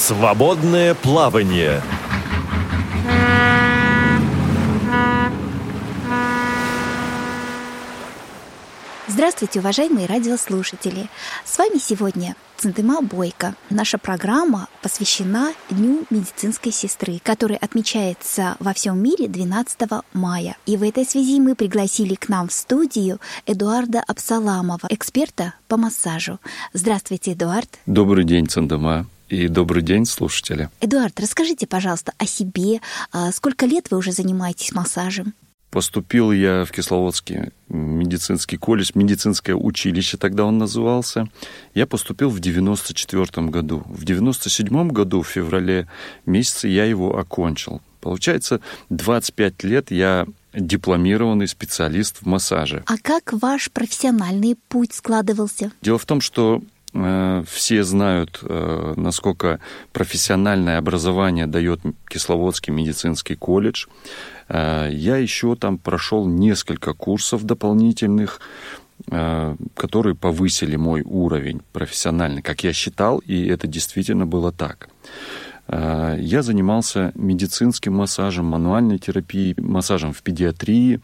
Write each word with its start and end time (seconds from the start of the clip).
Свободное 0.00 0.94
плавание. 0.94 1.82
Здравствуйте, 9.06 9.58
уважаемые 9.58 10.06
радиослушатели! 10.06 11.10
С 11.44 11.58
вами 11.58 11.76
сегодня 11.78 12.34
Центыма 12.56 13.02
Бойко. 13.02 13.54
Наша 13.68 13.98
программа 13.98 14.68
посвящена 14.80 15.52
Дню 15.68 16.06
медицинской 16.08 16.72
сестры, 16.72 17.20
который 17.22 17.56
отмечается 17.56 18.56
во 18.58 18.72
всем 18.72 18.98
мире 18.98 19.28
12 19.28 19.80
мая. 20.14 20.56
И 20.64 20.78
в 20.78 20.82
этой 20.82 21.04
связи 21.04 21.38
мы 21.40 21.54
пригласили 21.54 22.14
к 22.14 22.30
нам 22.30 22.48
в 22.48 22.52
студию 22.54 23.20
Эдуарда 23.44 24.02
Абсаламова, 24.06 24.86
эксперта 24.88 25.52
по 25.68 25.76
массажу. 25.76 26.38
Здравствуйте, 26.72 27.34
Эдуард. 27.34 27.68
Добрый 27.84 28.24
день, 28.24 28.46
Центыма. 28.46 29.04
И 29.30 29.46
добрый 29.46 29.82
день, 29.84 30.06
слушатели. 30.06 30.70
Эдуард, 30.80 31.20
расскажите, 31.20 31.68
пожалуйста, 31.68 32.12
о 32.18 32.26
себе. 32.26 32.80
А 33.12 33.30
сколько 33.30 33.64
лет 33.64 33.86
вы 33.90 33.98
уже 33.98 34.10
занимаетесь 34.10 34.72
массажем? 34.72 35.34
Поступил 35.70 36.32
я 36.32 36.64
в 36.64 36.72
Кисловодский 36.72 37.52
медицинский 37.68 38.56
колледж, 38.56 38.90
медицинское 38.94 39.54
училище 39.54 40.16
тогда 40.16 40.44
он 40.44 40.58
назывался. 40.58 41.28
Я 41.74 41.86
поступил 41.86 42.28
в 42.28 42.40
94 42.40 43.46
году. 43.46 43.84
В 43.86 44.04
97 44.04 44.88
году, 44.88 45.22
в 45.22 45.28
феврале 45.28 45.86
месяце, 46.26 46.66
я 46.66 46.84
его 46.84 47.16
окончил. 47.16 47.80
Получается, 48.00 48.60
25 48.88 49.62
лет 49.62 49.92
я 49.92 50.26
дипломированный 50.52 51.46
специалист 51.46 52.16
в 52.20 52.26
массаже. 52.26 52.82
А 52.86 52.98
как 52.98 53.32
ваш 53.32 53.70
профессиональный 53.70 54.56
путь 54.68 54.92
складывался? 54.92 55.70
Дело 55.82 55.98
в 55.98 56.04
том, 56.04 56.20
что 56.20 56.62
все 56.92 57.84
знают, 57.84 58.40
э, 58.42 58.94
насколько 58.96 59.60
профессиональное 59.92 60.78
образование 60.78 61.46
дает 61.46 61.80
Кисловодский 62.08 62.72
медицинский 62.72 63.36
колледж. 63.36 63.86
Э, 64.48 64.88
я 64.92 65.16
еще 65.16 65.54
там 65.54 65.78
прошел 65.78 66.26
несколько 66.26 66.92
курсов 66.92 67.44
дополнительных, 67.44 68.40
э, 69.10 69.56
которые 69.76 70.14
повысили 70.16 70.76
мой 70.76 71.02
уровень 71.02 71.60
профессиональный, 71.72 72.42
как 72.42 72.64
я 72.64 72.72
считал, 72.72 73.18
и 73.18 73.46
это 73.46 73.68
действительно 73.68 74.26
было 74.26 74.50
так. 74.50 74.88
Э, 75.68 76.16
я 76.18 76.42
занимался 76.42 77.12
медицинским 77.14 77.94
массажем, 77.94 78.46
мануальной 78.46 78.98
терапией, 78.98 79.54
массажем 79.60 80.12
в 80.12 80.22
педиатрии, 80.22 81.00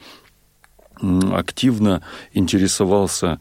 активно 1.33 2.03
интересовался 2.33 3.39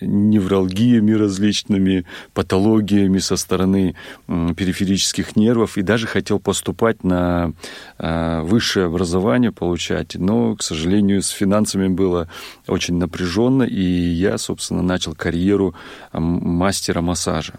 невралгиями 0.00 1.12
различными, 1.12 2.04
патологиями 2.34 3.18
со 3.18 3.36
стороны 3.36 3.94
периферических 4.26 5.36
нервов 5.36 5.76
и 5.78 5.82
даже 5.82 6.06
хотел 6.06 6.38
поступать 6.38 7.04
на 7.04 7.52
а, 7.98 8.42
высшее 8.42 8.86
образование 8.86 9.52
получать, 9.52 10.14
но, 10.14 10.56
к 10.56 10.62
сожалению, 10.62 11.22
с 11.22 11.28
финансами 11.28 11.88
было 11.88 12.28
очень 12.66 12.96
напряженно, 12.96 13.62
и 13.62 13.82
я, 13.82 14.38
собственно, 14.38 14.82
начал 14.82 15.14
карьеру 15.14 15.74
мастера 16.12 17.00
массажа. 17.00 17.54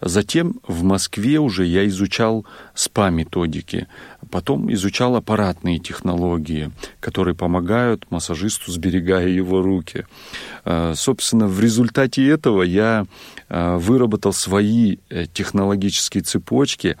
Затем 0.00 0.60
в 0.66 0.84
Москве 0.84 1.38
уже 1.40 1.66
я 1.66 1.86
изучал 1.88 2.46
СПА-методики, 2.74 3.88
потом 4.30 4.72
изучал 4.72 5.16
аппаратные 5.16 5.78
технологии, 5.78 6.70
которые 7.00 7.34
помогают 7.34 8.10
массажисту, 8.10 8.70
сберегая 8.70 9.28
его 9.28 9.62
руки. 9.62 10.06
А, 10.64 10.94
собственно, 10.94 11.46
в 11.46 11.60
результате 11.60 12.26
этого 12.28 12.62
я 12.62 13.06
а, 13.48 13.78
выработал 13.78 14.32
свои 14.32 14.98
э, 15.08 15.26
технологические 15.26 16.22
цепочки, 16.22 16.96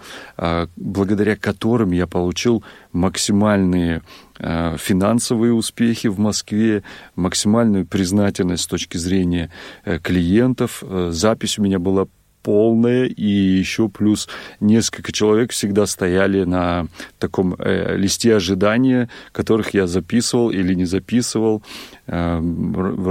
благодаря 0.76 1.36
которым 1.36 1.92
я 1.92 2.06
получил 2.06 2.64
максимальные 2.92 4.02
финансовые 4.38 5.52
успехи 5.52 6.06
в 6.06 6.18
Москве, 6.18 6.84
максимальную 7.16 7.86
признательность 7.86 8.62
с 8.62 8.66
точки 8.66 8.96
зрения 8.96 9.50
э, 9.84 9.98
клиентов. 9.98 10.82
Э, 10.86 11.10
запись 11.12 11.58
у 11.58 11.62
меня 11.62 11.78
была 11.80 12.06
полное, 12.48 13.04
и 13.04 13.28
еще 13.60 13.90
плюс 13.90 14.26
несколько 14.58 15.12
человек 15.12 15.52
всегда 15.52 15.84
стояли 15.84 16.44
на 16.44 16.86
таком 17.18 17.54
э, 17.58 17.94
листе 17.98 18.34
ожидания, 18.34 19.10
которых 19.32 19.74
я 19.74 19.86
записывал 19.86 20.48
или 20.48 20.72
не 20.72 20.86
записывал. 20.86 21.62
Э, 22.06 22.40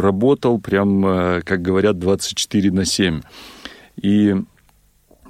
работал 0.02 0.60
прям, 0.60 1.06
э, 1.06 1.42
как 1.46 1.62
говорят, 1.62 2.00
24 2.00 2.72
на 2.72 2.84
7. 2.86 3.22
И 4.02 4.36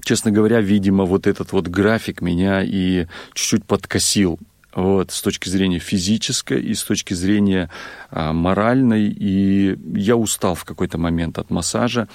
честно 0.05 0.31
говоря, 0.31 0.61
видимо, 0.61 1.03
вот 1.03 1.27
этот 1.27 1.51
вот 1.51 1.67
график 1.67 2.21
меня 2.21 2.63
и 2.63 3.07
чуть-чуть 3.33 3.65
подкосил 3.65 4.39
вот, 4.77 5.11
с 5.11 5.23
точки 5.23 5.49
зрения 5.49 5.79
физической 5.79 6.61
и 6.61 6.75
с 6.75 6.83
точки 6.83 7.15
зрения 7.15 7.71
а, 8.11 8.31
моральной. 8.31 9.07
И 9.07 9.75
я 9.95 10.15
устал 10.15 10.53
в 10.53 10.65
какой-то 10.65 10.99
момент 10.99 11.39
от 11.39 11.49
массажа. 11.49 12.07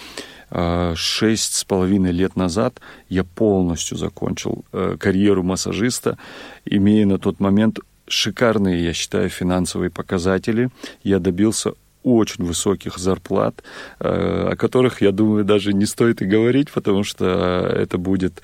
А, 0.49 0.95
шесть 0.95 1.55
с 1.55 1.65
половиной 1.65 2.13
лет 2.13 2.37
назад 2.37 2.81
я 3.09 3.25
полностью 3.25 3.99
закончил 3.99 4.65
а, 4.73 4.97
карьеру 4.97 5.43
массажиста, 5.43 6.19
имея 6.65 7.05
на 7.05 7.19
тот 7.19 7.41
момент 7.41 7.81
шикарные, 8.07 8.85
я 8.85 8.93
считаю, 8.93 9.29
финансовые 9.29 9.91
показатели. 9.91 10.71
Я 11.03 11.19
добился 11.19 11.73
очень 12.05 12.45
высоких 12.45 12.99
зарплат, 12.99 13.63
о 14.01 14.57
которых, 14.57 15.03
я 15.03 15.13
думаю, 15.13 15.45
даже 15.45 15.73
не 15.73 15.87
стоит 15.87 16.21
и 16.21 16.27
говорить, 16.27 16.71
потому 16.73 17.05
что 17.05 17.25
это 17.73 17.97
будет 17.97 18.43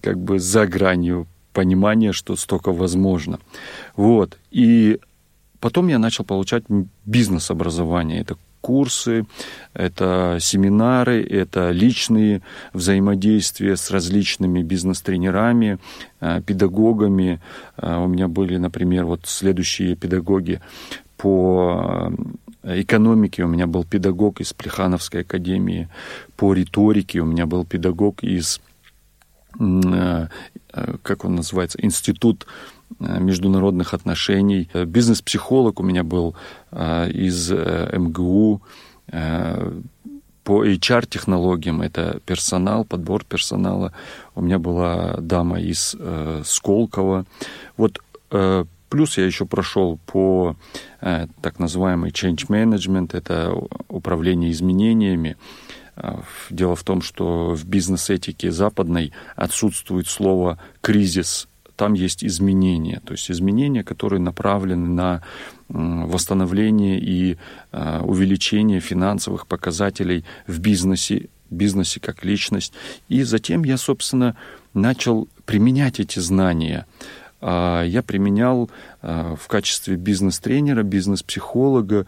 как 0.00 0.18
бы 0.18 0.38
за 0.38 0.66
гранью 0.66 1.26
понимание, 1.54 2.12
что 2.12 2.36
столько 2.36 2.72
возможно. 2.72 3.38
Вот. 3.96 4.38
И 4.50 4.98
потом 5.60 5.88
я 5.88 5.98
начал 5.98 6.24
получать 6.24 6.64
бизнес-образование. 7.06 8.20
Это 8.20 8.36
курсы, 8.60 9.24
это 9.74 10.38
семинары, 10.40 11.22
это 11.22 11.70
личные 11.70 12.40
взаимодействия 12.72 13.76
с 13.76 13.90
различными 13.90 14.62
бизнес-тренерами, 14.62 15.78
э, 16.20 16.40
педагогами. 16.46 17.40
Э, 17.76 17.98
у 18.04 18.08
меня 18.08 18.26
были, 18.28 18.58
например, 18.58 19.04
вот 19.04 19.20
следующие 19.26 19.96
педагоги 19.96 20.60
по 21.16 22.10
э, 22.62 22.80
экономике 22.82 23.44
у 23.44 23.48
меня 23.48 23.66
был 23.66 23.84
педагог 23.84 24.40
из 24.40 24.52
Плехановской 24.52 25.20
академии, 25.20 25.88
по 26.36 26.54
риторике 26.54 27.20
у 27.20 27.26
меня 27.26 27.44
был 27.46 27.66
педагог 27.66 28.24
из 28.24 28.60
как 31.02 31.24
он 31.24 31.36
называется, 31.36 31.78
институт 31.80 32.46
э, 33.00 33.20
международных 33.20 33.94
отношений. 33.94 34.68
Бизнес-психолог 34.74 35.80
у 35.80 35.82
меня 35.82 36.04
был 36.04 36.34
из 36.72 37.50
МГУ. 37.50 38.62
По 39.06 40.66
HR-технологиям 40.66 41.80
это 41.80 42.20
персонал, 42.26 42.84
подбор 42.84 43.24
персонала. 43.24 43.92
У 44.34 44.42
меня 44.42 44.58
была 44.58 45.16
дама 45.18 45.60
из 45.60 45.96
Сколково. 46.44 47.24
Вот 47.76 48.00
Плюс 48.94 49.18
я 49.18 49.26
еще 49.26 49.44
прошел 49.44 49.98
по 50.06 50.54
так 51.00 51.58
называемый 51.58 52.12
change 52.12 52.46
management, 52.48 53.10
это 53.16 53.52
управление 53.88 54.52
изменениями. 54.52 55.36
Дело 56.50 56.76
в 56.76 56.82
том, 56.82 57.02
что 57.02 57.54
в 57.54 57.64
бизнес-этике 57.66 58.50
западной 58.50 59.12
отсутствует 59.36 60.08
слово 60.08 60.58
«кризис», 60.80 61.48
там 61.76 61.94
есть 61.94 62.24
изменения, 62.24 63.00
то 63.04 63.12
есть 63.12 63.30
изменения, 63.30 63.82
которые 63.82 64.20
направлены 64.20 64.88
на 64.88 65.22
восстановление 65.68 67.00
и 67.00 67.36
а, 67.72 68.02
увеличение 68.04 68.78
финансовых 68.78 69.48
показателей 69.48 70.24
в 70.46 70.60
бизнесе, 70.60 71.28
бизнесе 71.50 71.98
как 71.98 72.24
личность. 72.24 72.74
И 73.08 73.24
затем 73.24 73.64
я, 73.64 73.76
собственно, 73.76 74.36
начал 74.72 75.26
применять 75.46 75.98
эти 76.00 76.20
знания– 76.20 76.86
а, 77.46 77.82
я 77.82 78.02
применял 78.02 78.70
а, 79.02 79.36
в 79.36 79.48
качестве 79.48 79.96
бизнес-тренера, 79.96 80.82
бизнес-психолога 80.82 82.06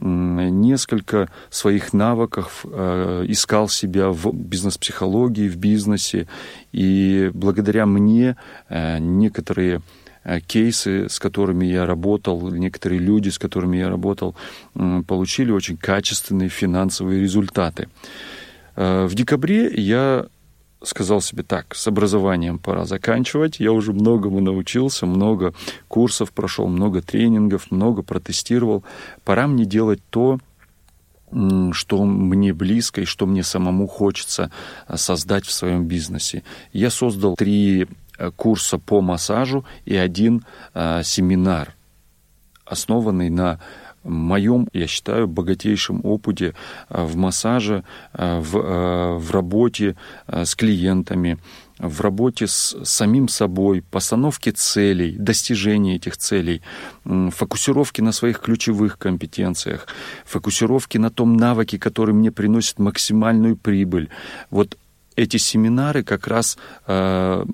несколько 0.00 1.30
своих 1.50 1.92
навыков, 1.92 2.64
а, 2.64 3.24
искал 3.24 3.68
себя 3.68 4.10
в 4.10 4.32
бизнес-психологии, 4.32 5.48
в 5.48 5.56
бизнесе. 5.56 6.26
И 6.72 7.30
благодаря 7.34 7.86
мне 7.86 8.36
некоторые 8.68 9.80
кейсы, 10.46 11.08
с 11.08 11.18
которыми 11.18 11.66
я 11.66 11.86
работал, 11.86 12.50
некоторые 12.50 12.98
люди, 12.98 13.28
с 13.28 13.38
которыми 13.38 13.76
я 13.76 13.88
работал, 13.88 14.34
получили 15.06 15.52
очень 15.52 15.76
качественные 15.76 16.48
финансовые 16.48 17.20
результаты. 17.20 17.88
В 18.74 19.10
декабре 19.14 19.72
я 19.72 20.26
сказал 20.86 21.20
себе 21.20 21.42
так, 21.42 21.74
с 21.74 21.86
образованием 21.86 22.58
пора 22.58 22.84
заканчивать, 22.84 23.60
я 23.60 23.72
уже 23.72 23.92
многому 23.92 24.40
научился, 24.40 25.06
много 25.06 25.54
курсов 25.88 26.32
прошел, 26.32 26.66
много 26.68 27.02
тренингов, 27.02 27.70
много 27.70 28.02
протестировал, 28.02 28.84
пора 29.24 29.46
мне 29.46 29.64
делать 29.64 30.00
то, 30.10 30.38
что 31.72 32.04
мне 32.04 32.54
близко 32.54 33.00
и 33.00 33.04
что 33.04 33.26
мне 33.26 33.42
самому 33.42 33.88
хочется 33.88 34.52
создать 34.94 35.44
в 35.44 35.52
своем 35.52 35.86
бизнесе. 35.86 36.44
Я 36.72 36.88
создал 36.90 37.34
три 37.34 37.88
курса 38.36 38.78
по 38.78 39.00
массажу 39.00 39.64
и 39.84 39.96
один 39.96 40.44
семинар, 40.72 41.74
основанный 42.64 43.28
на 43.28 43.58
моем, 44.06 44.68
я 44.72 44.86
считаю, 44.86 45.26
богатейшем 45.26 46.00
опыте 46.04 46.54
в 46.88 47.16
массаже, 47.16 47.84
в, 48.12 49.18
в 49.18 49.30
работе 49.30 49.96
с 50.26 50.54
клиентами, 50.54 51.38
в 51.78 52.00
работе 52.00 52.46
с 52.46 52.76
самим 52.84 53.28
собой, 53.28 53.82
постановке 53.82 54.52
целей, 54.52 55.16
достижении 55.18 55.96
этих 55.96 56.16
целей, 56.16 56.62
фокусировке 57.04 58.02
на 58.02 58.12
своих 58.12 58.40
ключевых 58.40 58.98
компетенциях, 58.98 59.86
фокусировке 60.24 60.98
на 60.98 61.10
том 61.10 61.36
навыке, 61.36 61.78
который 61.78 62.14
мне 62.14 62.30
приносит 62.30 62.78
максимальную 62.78 63.56
прибыль. 63.56 64.08
Вот 64.50 64.78
эти 65.16 65.36
семинары 65.38 66.02
как 66.02 66.26
раз 66.26 66.58
э, 66.86 67.44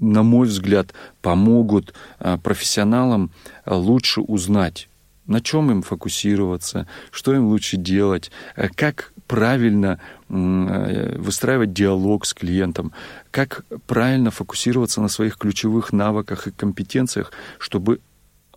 на 0.00 0.22
мой 0.22 0.46
взгляд, 0.46 0.92
помогут 1.22 1.94
э, 2.20 2.38
профессионалам 2.42 3.30
лучше 3.66 4.20
узнать, 4.20 4.87
на 5.28 5.40
чем 5.40 5.70
им 5.70 5.82
фокусироваться, 5.82 6.88
что 7.12 7.34
им 7.34 7.46
лучше 7.46 7.76
делать, 7.76 8.32
э, 8.56 8.68
как 8.74 9.12
правильно 9.28 10.00
э, 10.28 11.16
выстраивать 11.18 11.72
диалог 11.72 12.24
с 12.26 12.34
клиентом, 12.34 12.92
как 13.30 13.64
правильно 13.86 14.30
фокусироваться 14.30 15.00
на 15.00 15.08
своих 15.08 15.36
ключевых 15.36 15.92
навыках 15.92 16.48
и 16.48 16.50
компетенциях, 16.50 17.30
чтобы 17.58 18.00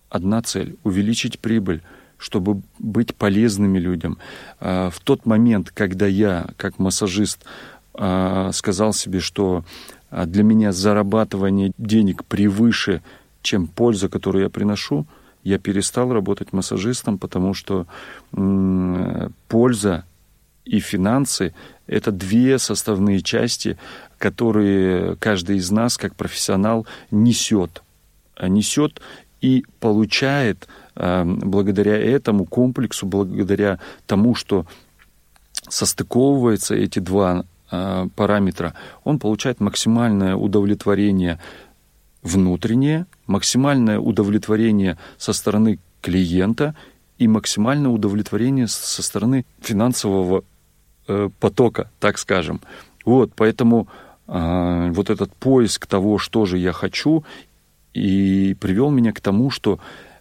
одна 0.09 0.41
цель— 0.41 0.77
увеличить 0.83 1.39
прибыль, 1.39 1.81
чтобы 2.17 2.61
быть 2.79 3.15
полезными 3.15 3.77
людям. 3.77 4.17
Э, 4.61 4.89
в 4.91 4.99
тот 5.01 5.25
момент, 5.25 5.71
когда 5.71 6.07
я, 6.07 6.47
как 6.55 6.79
массажист, 6.79 7.43
э, 7.93 8.49
сказал 8.53 8.93
себе, 8.93 9.19
что 9.19 9.65
для 10.09 10.43
меня 10.43 10.73
зарабатывание 10.73 11.71
денег 11.77 12.25
превыше, 12.25 13.01
чем 13.41 13.67
польза, 13.67 14.09
которую 14.09 14.43
я 14.43 14.49
приношу, 14.49 15.05
я 15.43 15.57
перестал 15.57 16.11
работать 16.13 16.53
массажистом, 16.53 17.17
потому 17.17 17.53
что 17.53 17.87
польза 19.47 20.05
и 20.65 20.79
финансы— 20.79 21.53
это 21.87 22.11
две 22.11 22.59
составные 22.59 23.21
части, 23.21 23.77
которые 24.17 25.15
каждый 25.17 25.57
из 25.57 25.71
нас, 25.71 25.97
как 25.97 26.15
профессионал, 26.15 26.85
несет. 27.09 27.81
Несет 28.41 29.01
и 29.41 29.65
получает 29.79 30.67
э, 30.95 31.23
благодаря 31.25 31.97
этому 31.97 32.45
комплексу, 32.45 33.07
благодаря 33.07 33.79
тому, 34.05 34.35
что 34.35 34.65
состыковываются 35.67 36.75
эти 36.75 36.99
два 36.99 37.45
э, 37.71 38.07
параметра, 38.15 38.75
он 39.03 39.17
получает 39.19 39.59
максимальное 39.59 40.35
удовлетворение 40.35 41.39
внутреннее, 42.23 43.05
максимальное 43.27 43.99
удовлетворение 43.99 44.97
со 45.17 45.33
стороны 45.33 45.79
клиента 46.01 46.75
и 47.17 47.27
максимальное 47.27 47.91
удовлетворение 47.91 48.67
со 48.67 49.03
стороны 49.03 49.45
финансового 49.61 50.43
Э, 51.07 51.29
потока, 51.39 51.89
так 51.99 52.17
скажем. 52.17 52.61
Вот, 53.05 53.31
поэтому 53.35 53.87
э, 54.27 54.91
вот 54.93 55.09
этот 55.09 55.33
поиск 55.35 55.87
того, 55.87 56.19
что 56.19 56.45
же 56.45 56.57
я 56.57 56.71
хочу, 56.71 57.25
и 57.93 58.55
привел 58.61 58.91
меня 58.91 59.11
к 59.11 59.19
тому, 59.19 59.49
что 59.49 59.79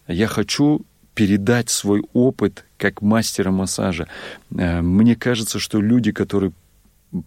я 0.08 0.26
хочу 0.26 0.80
передать 1.14 1.70
свой 1.70 2.02
опыт 2.12 2.64
как 2.78 3.02
мастера 3.02 3.50
массажа. 3.50 4.08
Э, 4.56 4.80
мне 4.80 5.14
кажется, 5.14 5.58
что 5.58 5.80
люди, 5.80 6.12
которые 6.12 6.52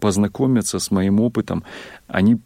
познакомятся 0.00 0.78
с 0.78 0.90
моим 0.90 1.20
опытом, 1.20 1.64
они 2.06 2.38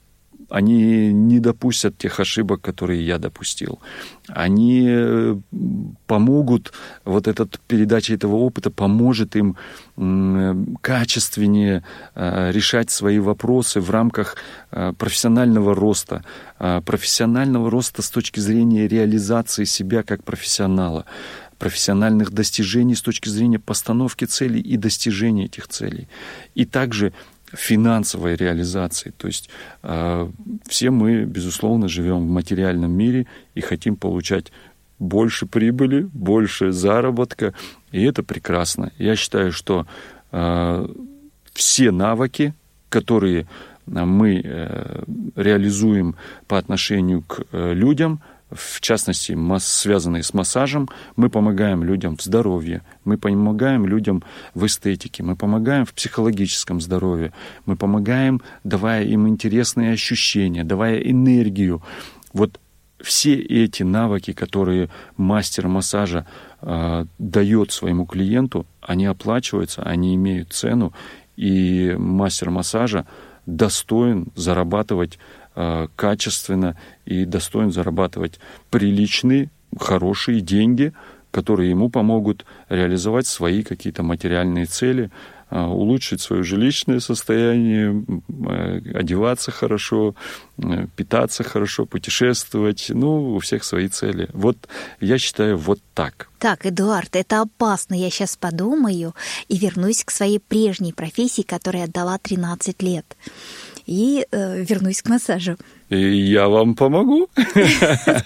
они 0.48 1.12
не 1.12 1.40
допустят 1.40 1.98
тех 1.98 2.20
ошибок, 2.20 2.62
которые 2.62 3.06
я 3.06 3.18
допустил. 3.18 3.80
Они 4.28 4.86
э, 4.88 5.36
помогут, 6.06 6.72
вот 7.04 7.28
этот 7.28 7.60
передача 7.68 8.14
этого 8.14 8.36
опыта 8.36 8.70
поможет 8.70 9.36
им 9.36 9.56
качественнее 10.80 11.84
э, 12.14 12.50
решать 12.52 12.90
свои 12.90 13.18
вопросы 13.18 13.80
в 13.80 13.90
рамках 13.90 14.36
э, 14.70 14.92
профессионального 14.96 15.74
роста, 15.74 16.24
профессионального 16.58 17.70
роста 17.70 18.02
с 18.02 18.10
точки 18.10 18.40
зрения 18.40 18.88
реализации 18.88 19.64
себя 19.64 20.02
как 20.02 20.24
профессионала 20.24 21.04
профессиональных 21.58 22.30
достижений 22.30 22.94
с 22.94 23.02
точки 23.02 23.28
зрения 23.28 23.58
постановки 23.58 24.24
целей 24.24 24.60
и 24.60 24.76
достижения 24.76 25.46
этих 25.46 25.68
целей. 25.68 26.08
И 26.54 26.64
также 26.64 27.12
финансовой 27.52 28.36
реализации. 28.36 29.12
То 29.16 29.26
есть 29.26 29.48
э, 29.82 30.28
все 30.66 30.90
мы, 30.90 31.24
безусловно, 31.24 31.88
живем 31.88 32.26
в 32.26 32.30
материальном 32.30 32.92
мире 32.92 33.26
и 33.54 33.60
хотим 33.60 33.96
получать 33.96 34.52
больше 34.98 35.46
прибыли, 35.46 36.08
больше 36.12 36.72
заработка, 36.72 37.54
и 37.92 38.02
это 38.02 38.22
прекрасно. 38.22 38.92
Я 38.98 39.16
считаю, 39.16 39.52
что 39.52 39.86
э, 40.32 40.88
все 41.52 41.90
навыки, 41.90 42.54
которые 42.88 43.46
мы 43.86 44.42
э, 44.44 45.02
реализуем 45.36 46.16
по 46.46 46.58
отношению 46.58 47.22
к 47.22 47.42
э, 47.52 47.72
людям, 47.74 48.20
в 48.50 48.80
частности, 48.80 49.36
связанные 49.58 50.22
с 50.22 50.32
массажем, 50.32 50.88
мы 51.16 51.28
помогаем 51.28 51.84
людям 51.84 52.16
в 52.16 52.22
здоровье, 52.22 52.82
мы 53.04 53.18
помогаем 53.18 53.86
людям 53.86 54.22
в 54.54 54.64
эстетике, 54.64 55.22
мы 55.22 55.36
помогаем 55.36 55.84
в 55.84 55.92
психологическом 55.92 56.80
здоровье, 56.80 57.32
мы 57.66 57.76
помогаем, 57.76 58.40
давая 58.64 59.04
им 59.04 59.28
интересные 59.28 59.92
ощущения, 59.92 60.64
давая 60.64 60.98
энергию. 60.98 61.82
Вот 62.32 62.58
все 63.00 63.34
эти 63.34 63.82
навыки, 63.82 64.32
которые 64.32 64.88
мастер 65.16 65.68
массажа 65.68 66.26
э, 66.62 67.04
дает 67.18 67.70
своему 67.70 68.06
клиенту, 68.06 68.66
они 68.80 69.06
оплачиваются, 69.06 69.82
они 69.82 70.14
имеют 70.14 70.52
цену, 70.52 70.92
и 71.36 71.94
мастер 71.98 72.50
массажа 72.50 73.06
достоин 73.46 74.28
зарабатывать 74.34 75.18
качественно 75.96 76.76
и 77.05 77.25
достоин 77.25 77.72
зарабатывать 77.72 78.38
приличные, 78.70 79.50
хорошие 79.76 80.40
деньги, 80.40 80.93
которые 81.31 81.70
ему 81.70 81.90
помогут 81.90 82.44
реализовать 82.69 83.26
свои 83.26 83.62
какие-то 83.62 84.02
материальные 84.02 84.66
цели, 84.66 85.10
э, 85.50 85.60
улучшить 85.60 86.20
свое 86.20 86.43
жилищное 86.43 87.00
состояние, 87.00 88.05
э, 88.28 88.80
одеваться 88.94 89.50
хорошо, 89.50 90.14
питаться 90.97 91.44
хорошо, 91.44 91.87
путешествовать. 91.87 92.87
Ну, 92.88 93.35
у 93.35 93.38
всех 93.38 93.64
свои 93.64 93.88
цели. 93.88 94.28
Вот 94.32 94.56
я 95.00 95.18
считаю 95.18 95.56
вот 95.59 95.80
так. 95.94 96.28
Так, 96.38 96.66
Эдуард, 96.66 97.14
это 97.16 97.42
опасно. 97.42 97.94
Я 97.94 98.11
сейчас 98.11 98.37
подумаю 98.37 99.14
и 99.49 99.59
вернусь 99.59 100.04
к 100.04 100.11
своей 100.11 100.40
прежней 100.40 100.92
профессии, 100.92 101.42
которой 101.42 101.85
отдала 101.85 102.18
13 102.18 102.82
лет 102.82 103.16
и 103.88 104.26
э, 104.30 104.62
вернусь 104.62 105.02
к 105.02 105.09
массажу. 105.09 105.57
Я 105.90 106.49
вам 106.49 106.75
помогу. 106.75 107.28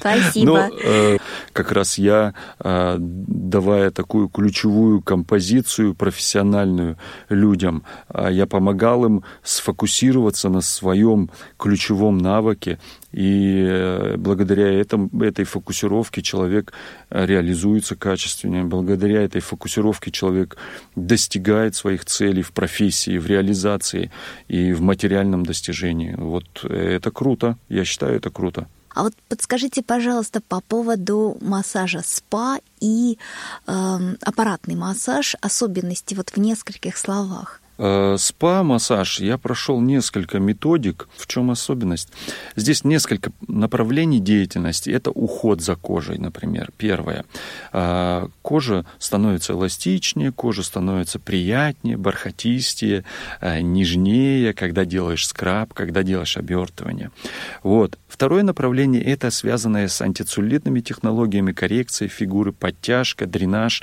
Спасибо. 0.00 0.46
Но 0.46 0.68
ну, 0.68 0.78
э, 0.82 1.18
как 1.52 1.70
раз 1.70 1.96
я, 1.96 2.34
э, 2.58 2.96
давая 2.98 3.92
такую 3.92 4.28
ключевую 4.28 5.00
композицию 5.00 5.94
профессиональную 5.94 6.98
людям, 7.28 7.84
э, 8.08 8.30
я 8.32 8.46
помогал 8.46 9.04
им 9.04 9.22
сфокусироваться 9.44 10.48
на 10.48 10.60
своем 10.60 11.30
ключевом 11.56 12.18
навыке, 12.18 12.78
и 13.12 14.14
благодаря 14.16 14.72
этому, 14.72 15.10
этой 15.22 15.44
фокусировке 15.44 16.22
человек 16.22 16.72
реализуется 17.10 17.94
качественнее. 17.94 18.64
Благодаря 18.64 19.20
этой 19.20 19.42
фокусировке 19.42 20.10
человек 20.10 20.56
достигает 20.96 21.74
своих 21.74 22.06
целей 22.06 22.40
в 22.40 22.52
профессии, 22.52 23.18
в 23.18 23.26
реализации 23.26 24.10
и 24.48 24.72
в 24.72 24.80
материальном 24.80 25.44
достижении. 25.44 26.14
Вот 26.16 26.64
это 26.64 27.10
круто. 27.10 27.51
Я 27.68 27.84
считаю, 27.84 28.16
это 28.16 28.30
круто. 28.30 28.66
А 28.94 29.04
вот 29.04 29.14
подскажите, 29.28 29.82
пожалуйста, 29.82 30.40
по 30.40 30.60
поводу 30.60 31.38
массажа 31.40 32.02
СПА 32.04 32.58
и 32.80 33.18
э, 33.66 34.14
аппаратный 34.20 34.74
массаж, 34.74 35.34
особенности 35.40 36.14
вот 36.14 36.30
в 36.30 36.36
нескольких 36.36 36.98
словах. 36.98 37.61
Э, 37.78 38.16
спа-массаж 38.18 39.20
я 39.20 39.38
прошел 39.38 39.80
несколько 39.80 40.38
методик. 40.38 41.08
В 41.16 41.26
чем 41.26 41.50
особенность? 41.50 42.08
Здесь 42.56 42.84
несколько 42.84 43.32
направлений 43.48 44.20
деятельности. 44.20 44.90
Это 44.90 45.10
уход 45.10 45.60
за 45.60 45.76
кожей, 45.76 46.18
например. 46.18 46.70
Первое. 46.76 47.24
Э, 47.72 48.28
кожа 48.42 48.84
становится 48.98 49.54
эластичнее, 49.54 50.32
кожа 50.32 50.62
становится 50.62 51.18
приятнее, 51.18 51.96
бархатистее, 51.96 53.04
э, 53.40 53.60
нежнее, 53.60 54.52
когда 54.52 54.84
делаешь 54.84 55.26
скраб, 55.26 55.72
когда 55.74 56.02
делаешь 56.02 56.36
обертывание. 56.36 57.10
Вот. 57.62 57.98
Второе 58.08 58.42
направление– 58.42 59.02
это 59.04 59.30
связанное 59.30 59.88
с 59.88 60.02
антицеллюлитными 60.02 60.80
технологиями 60.80 61.52
коррекции 61.52 62.08
фигуры, 62.08 62.52
подтяжка, 62.52 63.26
дренаж. 63.26 63.82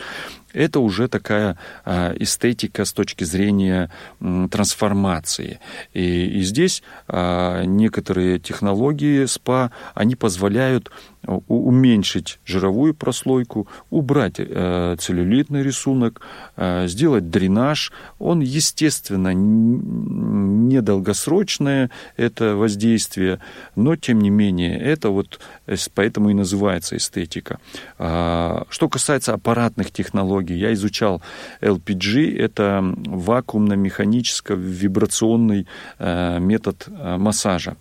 Это 0.54 0.80
уже 0.80 1.08
такая 1.08 1.58
а, 1.86 2.14
эстетика 2.18 2.86
с 2.86 2.94
точки 2.94 3.24
зрения 3.24 3.92
трансформации. 4.20 5.60
И, 5.94 6.26
и 6.26 6.42
здесь 6.42 6.84
а, 7.08 7.64
некоторые 7.64 8.40
технологии 8.40 9.26
СПА, 9.26 9.72
они 9.94 10.16
позволяют 10.16 10.92
уменьшить 11.26 12.40
жировую 12.46 12.94
прослойку, 12.94 13.68
убрать 13.90 14.36
э, 14.38 14.96
целлюлитный 15.00 15.64
рисунок, 15.64 16.22
э, 16.56 16.88
сделать 16.88 17.30
дренаж. 17.30 17.92
Он, 18.20 18.40
естественно, 18.40 19.34
недолгосрочное 19.34 21.90
это 22.18 22.56
воздействие, 22.56 23.40
но, 23.76 23.96
тем 23.96 24.22
не 24.22 24.30
менее, 24.30 24.80
это 24.80 25.10
вот 25.10 25.40
поэтому 25.94 26.30
и 26.30 26.34
называется 26.34 26.98
эстетика. 26.98 27.60
А, 27.98 28.66
что 28.70 28.90
касается 28.90 29.34
аппаратных 29.34 29.92
технологий, 29.92 30.58
я 30.58 30.74
изучал 30.74 31.22
LPG, 31.62 32.38
это 32.38 32.84
вакуумно-механическо-вибрационный 33.06 35.68
э, 36.00 36.40
метод 36.40 36.88
массажа. 37.18 37.78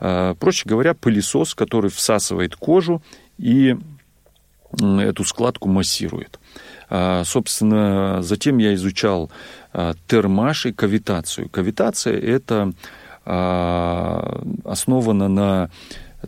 Э, 0.00 0.34
проще 0.38 0.68
говоря, 0.68 0.94
пылесос, 0.94 1.54
который 1.54 1.90
всасывает 1.90 2.56
кожу 2.56 3.02
и 3.36 3.76
эту 4.80 5.24
складку 5.24 5.68
массирует. 5.68 6.38
Э, 6.90 7.22
собственно, 7.24 8.22
затем 8.22 8.58
я 8.58 8.74
изучал 8.74 9.30
э, 9.72 9.94
термаш 10.06 10.66
и 10.66 10.72
кавитацию. 10.72 11.48
Кавитация– 11.48 12.18
это 12.20 12.72
основана 14.64 15.28
на 15.28 15.70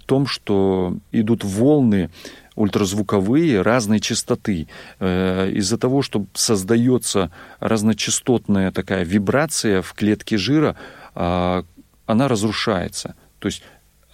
том, 0.05 0.27
что 0.27 0.99
идут 1.13 1.45
волны 1.45 2.11
ультразвуковые 2.57 3.63
разной 3.63 4.01
частоты. 4.01 4.69
Из-за 5.01 5.79
того, 5.79 6.03
что 6.03 6.27
создается 6.35 7.31
разночастотная 7.59 8.71
такая 8.71 9.03
вибрация 9.05 9.81
в 9.81 9.95
клетке 9.95 10.37
жира, 10.37 10.77
она 11.15 11.65
разрушается. 12.29 13.15
То 13.41 13.47
есть 13.47 13.63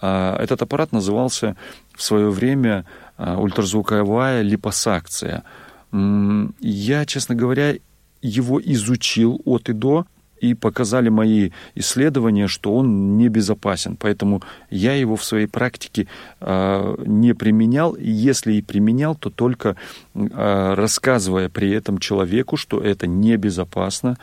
а, 0.01 0.35
этот 0.41 0.61
аппарат 0.63 0.91
назывался 0.91 1.55
в 1.95 2.01
свое 2.01 2.29
время 2.31 2.85
а, 3.17 3.37
ультразвуковая 3.37 4.41
липосакция. 4.41 5.43
Я, 5.91 7.05
честно 7.05 7.35
говоря, 7.35 7.75
его 8.21 8.59
изучил 8.61 9.41
от 9.45 9.69
и 9.69 9.73
до, 9.73 10.05
и 10.39 10.53
показали 10.53 11.09
мои 11.09 11.51
исследования, 11.75 12.47
что 12.47 12.75
он 12.75 13.17
небезопасен. 13.17 13.97
Поэтому 13.97 14.43
я 14.69 14.93
его 14.93 15.15
в 15.15 15.23
своей 15.23 15.47
практике 15.47 16.07
э, 16.39 16.95
не 17.05 17.33
применял. 17.33 17.95
Если 17.95 18.53
и 18.53 18.61
применял, 18.61 19.15
то 19.15 19.29
только 19.29 19.75
э, 20.13 20.73
рассказывая 20.75 21.49
при 21.49 21.71
этом 21.71 21.97
человеку, 21.97 22.57
что 22.57 22.79
это 22.79 23.07
небезопасно, 23.07 24.17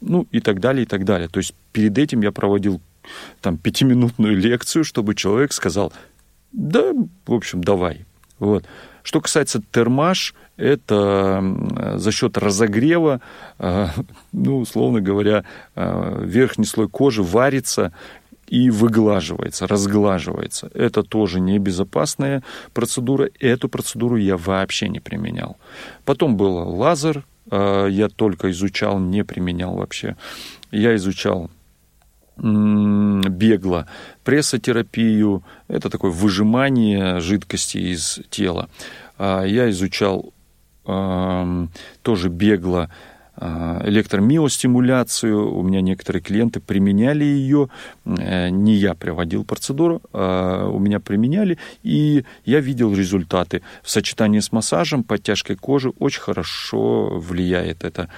ну 0.00 0.26
и 0.30 0.40
так 0.40 0.60
далее, 0.60 0.82
и 0.82 0.86
так 0.86 1.04
далее. 1.04 1.28
То 1.28 1.38
есть 1.38 1.54
перед 1.72 1.96
этим 1.96 2.20
я 2.22 2.32
проводил 2.32 2.80
там, 3.40 3.56
пятиминутную 3.56 4.36
лекцию, 4.36 4.84
чтобы 4.84 5.14
человек 5.14 5.52
сказал, 5.52 5.92
да, 6.52 6.92
в 7.26 7.34
общем, 7.34 7.62
давай. 7.62 8.04
Вот. 8.38 8.64
Что 9.02 9.20
касается 9.20 9.60
термаш, 9.70 10.34
это 10.56 11.42
за 11.96 12.12
счет 12.12 12.38
разогрева, 12.38 13.20
э, 13.58 13.88
ну, 14.32 14.58
условно 14.58 15.00
говоря, 15.00 15.44
э, 15.74 16.24
верхний 16.24 16.64
слой 16.64 16.88
кожи 16.88 17.22
варится 17.22 17.92
и 18.46 18.70
выглаживается, 18.70 19.66
разглаживается. 19.66 20.70
Это 20.74 21.02
тоже 21.02 21.40
небезопасная 21.40 22.42
процедура. 22.72 23.28
Эту 23.40 23.68
процедуру 23.68 24.16
я 24.16 24.36
вообще 24.36 24.88
не 24.88 25.00
применял. 25.00 25.56
Потом 26.04 26.36
был 26.36 26.56
лазер, 26.56 27.24
э, 27.50 27.88
я 27.90 28.08
только 28.08 28.50
изучал, 28.50 29.00
не 29.00 29.24
применял 29.24 29.74
вообще. 29.74 30.16
Я 30.70 30.94
изучал 30.94 31.50
бегло, 32.36 33.86
прессотерапию, 34.24 35.44
это 35.68 35.90
такое 35.90 36.10
выжимание 36.10 37.20
жидкости 37.20 37.78
из 37.78 38.20
тела. 38.30 38.68
А 39.18 39.44
я 39.44 39.70
изучал 39.70 40.32
тоже 42.02 42.28
бегло 42.28 42.90
а, 43.36 43.82
электромиостимуляцию. 43.84 45.54
У 45.56 45.62
меня 45.62 45.80
некоторые 45.80 46.22
клиенты 46.22 46.60
применяли 46.60 47.24
ее. 47.24 47.68
Э, 48.04 48.48
не 48.48 48.74
я 48.74 48.94
проводил 48.94 49.44
процедуру, 49.44 50.02
а 50.12 50.68
у 50.68 50.78
меня 50.78 51.00
применяли. 51.00 51.58
И 51.82 52.24
я 52.44 52.60
видел 52.60 52.94
результаты. 52.94 53.62
В 53.82 53.90
сочетании 53.90 54.38
с 54.38 54.52
массажем, 54.52 55.02
подтяжкой 55.02 55.56
кожи 55.56 55.90
очень 55.98 56.20
хорошо 56.20 57.18
влияет 57.18 57.82
это. 57.82 58.08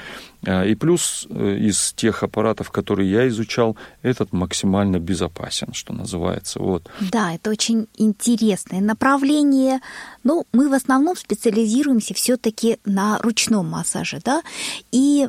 А, 0.47 0.65
и 0.65 0.75
плюс 0.75 1.27
э, 1.29 1.57
из 1.59 1.93
тех 1.93 2.23
аппаратов, 2.23 2.71
которые 2.71 3.11
я 3.11 3.29
изучал, 3.29 3.77
этот 4.03 4.33
максимально 4.33 4.99
безопасен, 4.99 5.73
что 5.73 5.93
называется. 5.93 6.61
Вот. 6.61 6.89
Да, 7.01 7.35
это 7.35 7.51
очень 7.51 7.89
интересное 7.97 8.81
направление. 8.81 9.81
Но 10.23 10.35
ну, 10.35 10.47
мы 10.53 10.69
в 10.69 10.73
основном 10.73 11.17
специализируемся 11.17 12.15
все-таки 12.15 12.79
на 12.85 13.19
ручном 13.19 13.69
массаже, 13.69 14.21
да, 14.25 14.43
и 14.93 15.29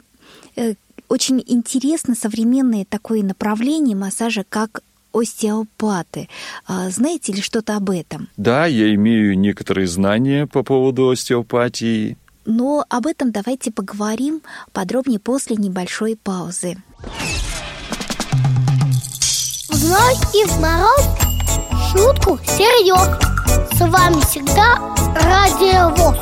э, 0.56 0.76
очень 1.10 1.44
интересно 1.48 2.16
современное 2.16 2.86
такое 2.86 3.24
направление 3.24 3.96
массажа, 3.96 4.46
как 4.48 4.82
остеопаты. 5.14 6.30
А, 6.68 6.90
знаете 6.90 7.34
ли 7.34 7.42
что-то 7.42 7.76
об 7.76 7.90
этом? 7.90 8.30
Да, 8.38 8.66
я 8.66 8.94
имею 8.94 9.38
некоторые 9.38 9.88
знания 9.88 10.46
по 10.46 10.64
поводу 10.64 11.10
остеопатии. 11.10 12.18
Но 12.50 12.86
об 12.88 13.08
этом 13.08 13.32
давайте 13.34 13.72
поговорим 13.72 14.42
подробнее 14.72 15.20
после 15.20 15.58
небольшой 15.58 16.16
паузы. 16.16 16.78
В 19.68 19.76
зной 19.76 20.14
и 20.34 20.48
в 20.48 20.60
мороз 20.62 21.02
шутку 21.92 22.40
серьез. 22.46 23.20
С 23.78 23.82
вами 23.82 24.22
всегда 24.22 24.78
Радио 25.14 25.94
ВОЗ. 25.98 26.16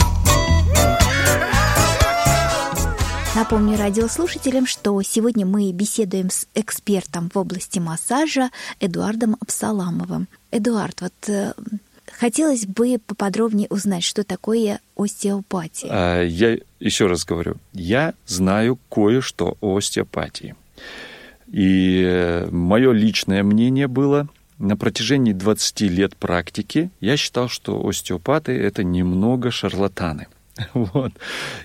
Напомню 3.36 3.78
радиослушателям, 3.78 4.66
что 4.66 5.00
сегодня 5.04 5.46
мы 5.46 5.72
беседуем 5.74 6.32
с 6.32 6.48
экспертом 6.56 7.30
в 7.32 7.38
области 7.38 7.78
массажа 7.78 8.50
Эдуардом 8.80 9.38
Абсаламовым. 9.42 10.28
Эдуард, 10.50 11.02
вот 11.02 11.14
э, 11.28 11.54
Хотелось 12.12 12.66
бы 12.66 12.98
поподробнее 13.06 13.68
узнать, 13.70 14.04
что 14.04 14.24
такое 14.24 14.80
остеопатия. 14.96 15.90
А, 15.92 16.24
я 16.24 16.58
еще 16.80 17.08
раз 17.08 17.26
говорю, 17.26 17.56
я 17.74 18.14
знаю 18.26 18.80
кое-что 18.90 19.58
о 19.62 19.78
остеопатии. 19.78 20.56
И 21.48 22.04
э, 22.06 22.50
мое 22.50 22.92
личное 22.92 23.44
мнение 23.44 23.88
было, 23.88 24.28
на 24.58 24.78
протяжении 24.78 25.34
20 25.34 25.82
лет 25.82 26.16
практики 26.16 26.90
я 27.02 27.18
считал, 27.18 27.50
что 27.50 27.86
остеопаты– 27.86 28.52
это 28.54 28.84
немного 28.84 29.52
шарлатаны. 29.52 30.28
Вот. 30.74 31.12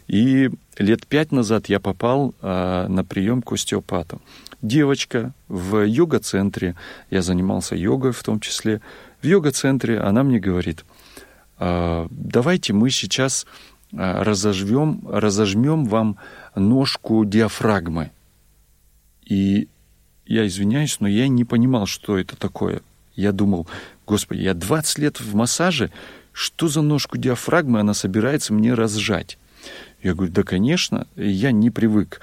И 0.08 0.50
лет 0.76 1.06
пять 1.06 1.30
назад 1.30 1.68
я 1.68 1.78
попал 1.78 2.34
а, 2.40 2.88
на 2.88 3.04
прием 3.04 3.42
к 3.42 3.52
остеопату. 3.52 4.20
Девочка 4.62 5.32
в 5.48 5.86
йога-центре, 5.86 6.74
я 7.10 7.22
занимался 7.22 7.76
йогой 7.76 8.12
в 8.12 8.22
том 8.22 8.40
числе, 8.40 8.80
в 9.22 9.26
йога-центре 9.26 9.98
она 9.98 10.22
мне 10.22 10.38
говорит, 10.38 10.84
«А, 11.58 12.06
давайте 12.10 12.72
мы 12.72 12.90
сейчас 12.90 13.46
а, 13.92 14.22
разожмем, 14.24 15.02
разожмем 15.08 15.84
вам 15.84 16.16
ножку 16.54 17.24
диафрагмы. 17.24 18.10
И 19.24 19.68
я 20.26 20.46
извиняюсь, 20.46 21.00
но 21.00 21.08
я 21.08 21.28
не 21.28 21.44
понимал, 21.44 21.86
что 21.86 22.18
это 22.18 22.36
такое. 22.36 22.82
Я 23.14 23.32
думал, 23.32 23.66
господи, 24.06 24.42
я 24.42 24.54
20 24.54 24.98
лет 24.98 25.20
в 25.20 25.34
массаже, 25.34 25.90
что 26.32 26.68
за 26.68 26.82
ножку 26.82 27.18
диафрагмы 27.18 27.80
она 27.80 27.94
собирается 27.94 28.54
мне 28.54 28.74
разжать? 28.74 29.38
Я 30.02 30.14
говорю, 30.14 30.32
да, 30.32 30.42
конечно, 30.42 31.06
я 31.14 31.52
не 31.52 31.70
привык 31.70 32.20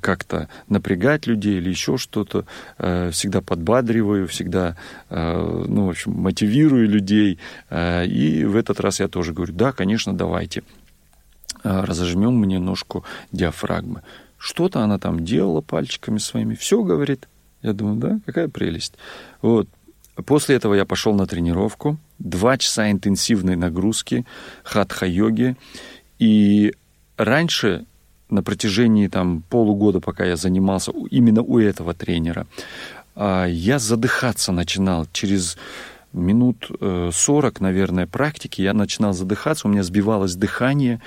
как-то 0.00 0.48
напрягать 0.68 1.26
людей 1.26 1.58
или 1.58 1.68
еще 1.68 1.98
что-то. 1.98 2.46
Э, 2.78 3.10
всегда 3.10 3.42
подбадриваю, 3.42 4.26
всегда, 4.28 4.76
э, 5.10 5.64
ну, 5.68 5.86
в 5.86 5.90
общем, 5.90 6.12
мотивирую 6.12 6.88
людей. 6.88 7.38
Э, 7.68 8.06
и 8.06 8.44
в 8.44 8.56
этот 8.56 8.80
раз 8.80 9.00
я 9.00 9.08
тоже 9.08 9.34
говорю, 9.34 9.52
да, 9.52 9.72
конечно, 9.72 10.16
давайте. 10.16 10.62
Разожмем 11.62 12.34
мне 12.34 12.58
ножку 12.58 13.04
диафрагмы. 13.32 14.02
Что-то 14.38 14.80
она 14.80 14.98
там 14.98 15.24
делала 15.24 15.60
пальчиками 15.60 16.18
своими. 16.18 16.54
Все, 16.54 16.82
говорит. 16.82 17.28
Я 17.62 17.72
думаю, 17.72 17.96
да, 17.96 18.20
какая 18.24 18.48
прелесть. 18.48 18.94
Вот. 19.42 19.68
После 20.26 20.56
этого 20.56 20.74
я 20.74 20.84
пошел 20.84 21.14
на 21.14 21.26
тренировку. 21.26 21.98
Два 22.18 22.56
часа 22.56 22.90
интенсивной 22.90 23.56
нагрузки, 23.56 24.24
хатха-йоги. 24.64 25.56
И 26.18 26.72
раньше, 27.16 27.84
на 28.28 28.42
протяжении 28.42 29.08
там, 29.08 29.42
полугода, 29.48 30.00
пока 30.00 30.24
я 30.24 30.36
занимался 30.36 30.92
именно 31.10 31.42
у 31.42 31.58
этого 31.58 31.94
тренера, 31.94 32.46
а, 33.14 33.46
я 33.46 33.78
задыхаться 33.78 34.52
начинал 34.52 35.06
через 35.12 35.56
минут 36.12 36.70
40, 36.80 37.60
э, 37.60 37.62
наверное, 37.62 38.06
практики, 38.06 38.62
я 38.62 38.72
начинал 38.72 39.12
задыхаться, 39.12 39.68
у 39.68 39.70
меня 39.70 39.82
сбивалось 39.82 40.34
дыхание, 40.34 41.00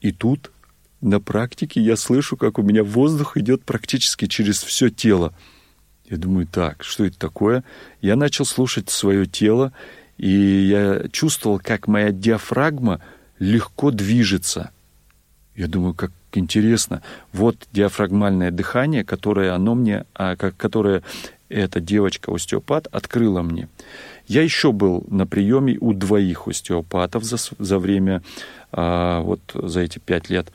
и 0.00 0.12
тут 0.12 0.50
на 1.00 1.20
практике 1.20 1.80
я 1.80 1.96
слышу, 1.96 2.36
как 2.36 2.58
у 2.58 2.62
меня 2.62 2.82
воздух 2.82 3.36
идет 3.36 3.64
практически 3.64 4.26
через 4.26 4.62
все 4.62 4.88
тело. 4.88 5.34
Я 6.08 6.16
думаю, 6.16 6.46
так, 6.46 6.84
что 6.84 7.04
это 7.04 7.18
такое? 7.18 7.64
Я 8.00 8.16
начал 8.16 8.44
слушать 8.44 8.90
свое 8.90 9.26
тело, 9.26 9.72
и 10.16 10.30
я 10.30 11.08
чувствовал, 11.10 11.58
как 11.58 11.88
моя 11.88 12.12
диафрагма 12.12 13.00
легко 13.38 13.90
движется. 13.90 14.70
Я 15.56 15.68
думаю, 15.68 15.94
как 15.94 16.12
интересно. 16.34 17.02
Вот 17.32 17.56
диафрагмальное 17.72 18.50
дыхание, 18.50 19.04
которое 19.04 19.54
оно 19.54 19.74
мне, 19.74 20.04
а, 20.14 20.36
как, 20.36 20.56
которое 20.56 21.02
эта 21.48 21.80
девочка-остеопат 21.80 22.88
открыла 22.90 23.42
мне. 23.42 23.68
Я 24.26 24.42
еще 24.42 24.72
был 24.72 25.04
на 25.08 25.26
приеме 25.26 25.78
у 25.80 25.94
двоих 25.94 26.46
остеопатов 26.46 27.24
за, 27.24 27.36
за 27.58 27.78
время, 27.78 28.22
а, 28.70 29.20
вот 29.20 29.40
за 29.54 29.80
эти 29.80 29.98
пять 29.98 30.28
лет. 30.28 30.52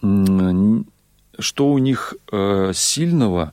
Что 0.00 1.68
у 1.68 1.78
них 1.78 2.14
а, 2.32 2.72
сильного, 2.72 3.52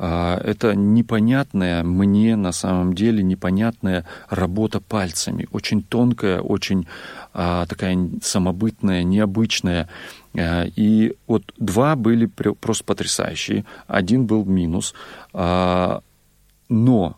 это 0.00 0.74
непонятная 0.74 1.82
мне 1.82 2.34
на 2.34 2.52
самом 2.52 2.94
деле 2.94 3.22
непонятная 3.22 4.06
работа 4.30 4.80
пальцами, 4.80 5.46
очень 5.52 5.82
тонкая, 5.82 6.40
очень 6.40 6.86
а, 7.34 7.66
такая 7.66 8.08
самобытная, 8.22 9.02
необычная. 9.02 9.88
А, 10.34 10.64
и 10.74 11.14
вот 11.26 11.42
два 11.58 11.96
были 11.96 12.24
просто 12.24 12.84
потрясающие, 12.84 13.66
один 13.88 14.24
был 14.24 14.46
минус, 14.46 14.94
но 15.34 17.16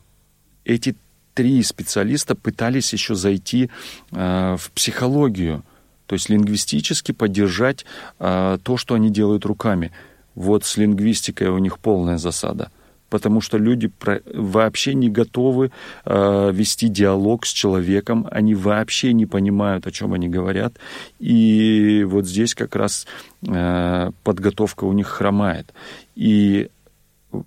эти 0.64 0.96
три 1.34 1.62
специалиста 1.62 2.34
пытались 2.34 2.92
еще 2.92 3.14
зайти 3.14 3.70
в 4.10 4.60
психологию, 4.74 5.62
то 6.06 6.14
есть 6.14 6.28
лингвистически 6.28 7.12
поддержать 7.12 7.86
то, 8.18 8.76
что 8.76 8.94
они 8.94 9.08
делают 9.10 9.46
руками. 9.46 9.92
Вот 10.34 10.64
с 10.64 10.76
лингвистикой 10.76 11.48
у 11.48 11.58
них 11.58 11.78
полная 11.78 12.18
засада. 12.18 12.70
Потому 13.10 13.42
что 13.42 13.58
люди 13.58 13.88
про, 13.88 14.22
вообще 14.32 14.94
не 14.94 15.10
готовы 15.10 15.70
э, 16.06 16.50
вести 16.52 16.88
диалог 16.88 17.44
с 17.44 17.52
человеком, 17.52 18.26
они 18.30 18.54
вообще 18.54 19.12
не 19.12 19.26
понимают, 19.26 19.86
о 19.86 19.90
чем 19.90 20.14
они 20.14 20.30
говорят, 20.30 20.74
и 21.18 22.06
вот 22.08 22.26
здесь 22.26 22.54
как 22.54 22.74
раз 22.74 23.06
э, 23.46 24.10
подготовка 24.24 24.84
у 24.84 24.94
них 24.94 25.08
хромает. 25.08 25.74
И 26.16 26.70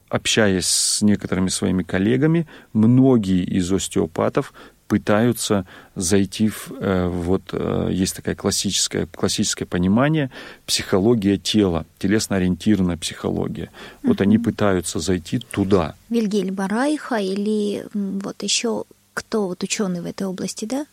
общаясь 0.09 0.67
с 0.67 1.01
некоторыми 1.01 1.49
своими 1.49 1.83
коллегами, 1.83 2.47
многие 2.73 3.43
из 3.43 3.71
остеопатов 3.71 4.53
пытаются 4.87 5.65
зайти 5.95 6.49
в, 6.49 6.71
э, 6.79 7.07
вот 7.07 7.43
э, 7.51 7.89
есть 7.91 8.15
такое 8.15 8.35
классическое, 8.35 9.07
классическое 9.07 9.67
понимание 9.67 10.29
психология 10.65 11.37
тела, 11.37 11.85
телесно-ориентированная 11.99 12.97
психология. 12.97 13.71
Вот 14.03 14.17
угу. 14.17 14.23
они 14.23 14.37
пытаются 14.37 14.99
зайти 14.99 15.39
туда. 15.39 15.95
Вильгельм 16.09 16.53
Барайха 16.53 17.15
или 17.15 17.85
вот 17.93 18.43
еще 18.43 18.85
кто 19.13 19.47
вот 19.47 19.63
ученый 19.63 20.01
в 20.01 20.05
этой 20.05 20.27
области, 20.27 20.65
да? 20.65 20.85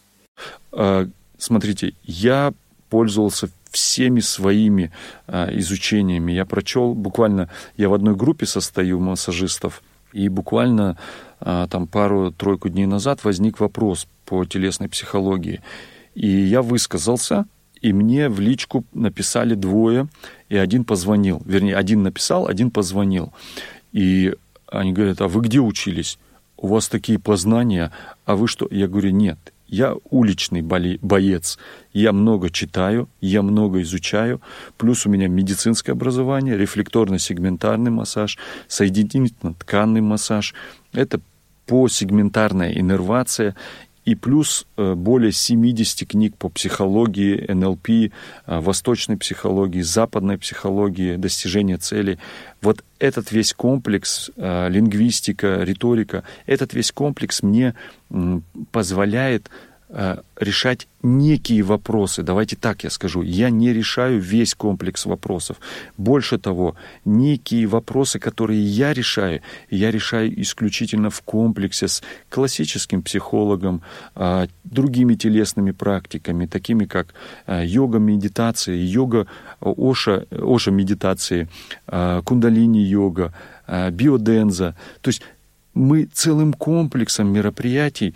А, 0.73 1.07
смотрите, 1.39 1.95
я 2.05 2.55
пользовался 2.89 3.49
всеми 3.71 4.21
своими 4.21 4.93
изучениями. 5.27 6.33
Я 6.33 6.45
прочел 6.45 6.93
буквально, 6.93 7.49
я 7.79 7.89
в 7.89 7.95
одной 7.95 8.15
группе 8.15 8.45
состою 8.45 9.01
массажистов, 9.01 9.83
и 10.13 10.29
буквально 10.29 10.99
там 11.45 11.87
пару-тройку 11.87 12.69
дней 12.69 12.87
назад 12.87 13.25
возник 13.25 13.61
вопрос 13.61 14.07
по 14.25 14.45
телесной 14.45 14.89
психологии. 14.89 15.61
И 16.15 16.29
я 16.29 16.63
высказался, 16.63 17.47
и 17.81 17.93
мне 17.93 18.29
в 18.29 18.39
личку 18.39 18.85
написали 18.93 19.55
двое, 19.55 20.09
и 20.49 20.57
один 20.57 20.85
позвонил. 20.85 21.43
Вернее, 21.45 21.77
один 21.77 22.03
написал, 22.03 22.47
один 22.47 22.71
позвонил. 22.71 23.33
И 23.93 24.35
они 24.69 24.93
говорят, 24.93 25.21
а 25.21 25.29
вы 25.29 25.43
где 25.43 25.59
учились? 25.59 26.19
У 26.57 26.69
вас 26.69 26.89
такие 26.89 27.19
познания, 27.19 27.91
а 28.25 28.37
вы 28.37 28.47
что? 28.47 28.69
Я 28.71 28.87
говорю, 28.87 29.11
нет, 29.11 29.39
я 29.67 29.97
уличный 30.11 30.63
боец. 30.63 31.59
Я 31.93 32.13
много 32.13 32.51
читаю, 32.51 33.09
я 33.21 33.43
много 33.43 33.81
изучаю. 33.83 34.41
Плюс 34.77 35.07
у 35.07 35.11
меня 35.11 35.29
медицинское 35.29 35.93
образование, 35.93 36.57
рефлекторно-сегментарный 36.57 37.91
массаж, 37.91 38.39
соединительно-тканный 38.69 40.03
массаж. 40.03 40.55
Это 40.93 41.21
посегментарная 41.73 42.71
иннервация 42.79 43.57
и 44.05 44.15
плюс 44.15 44.67
э, 44.77 44.95
более 44.95 45.33
70 45.33 46.07
книг 46.07 46.37
по 46.37 46.51
психологии, 46.51 47.51
НЛП, 47.51 47.89
э, 47.89 48.11
восточной 48.47 49.17
психологии, 49.17 49.81
западной 49.81 50.37
психологии, 50.37 51.17
достижения 51.17 51.79
целей. 51.79 52.19
Вот 52.61 52.85
этот 52.99 53.33
весь 53.33 53.55
комплекс, 53.55 54.31
э, 54.37 54.69
лингвистика, 54.69 55.63
риторика, 55.63 56.25
этот 56.45 56.75
весь 56.75 56.93
комплекс 56.93 57.43
мне 57.43 57.75
позволяет 58.71 59.49
решать 60.37 60.89
некие 61.03 61.63
вопросы. 61.63 62.23
Давайте 62.23 62.57
так 62.57 62.85
я 62.85 62.91
скажу. 62.91 63.23
Я 63.23 63.51
не 63.51 63.73
решаю 63.73 64.21
весь 64.21 64.55
комплекс 64.55 65.07
вопросов. 65.07 65.57
Больше 65.99 66.39
того, 66.39 66.75
некие 67.05 67.67
вопросы, 67.67 68.19
которые 68.19 68.63
я 68.63 68.95
решаю, 68.95 69.41
я 69.71 69.91
решаю 69.91 70.41
исключительно 70.41 71.11
в 71.11 71.21
комплексе 71.23 71.89
с 71.89 72.03
классическим 72.31 73.03
психологом, 73.03 73.83
э, 74.15 74.47
другими 74.65 75.15
телесными 75.15 75.73
практиками, 75.73 76.47
такими 76.47 76.87
как 76.87 77.15
э, 77.47 77.65
йога 77.67 77.99
йога 78.67 79.27
Оша, 79.61 80.27
Оша 80.31 80.71
медитации, 80.71 81.49
кундалини-йога, 81.87 83.33
биоденза. 83.91 84.75
То 85.01 85.09
есть 85.09 85.23
мы 85.75 86.05
целым 86.13 86.53
комплексом 86.53 87.33
мероприятий 87.33 88.15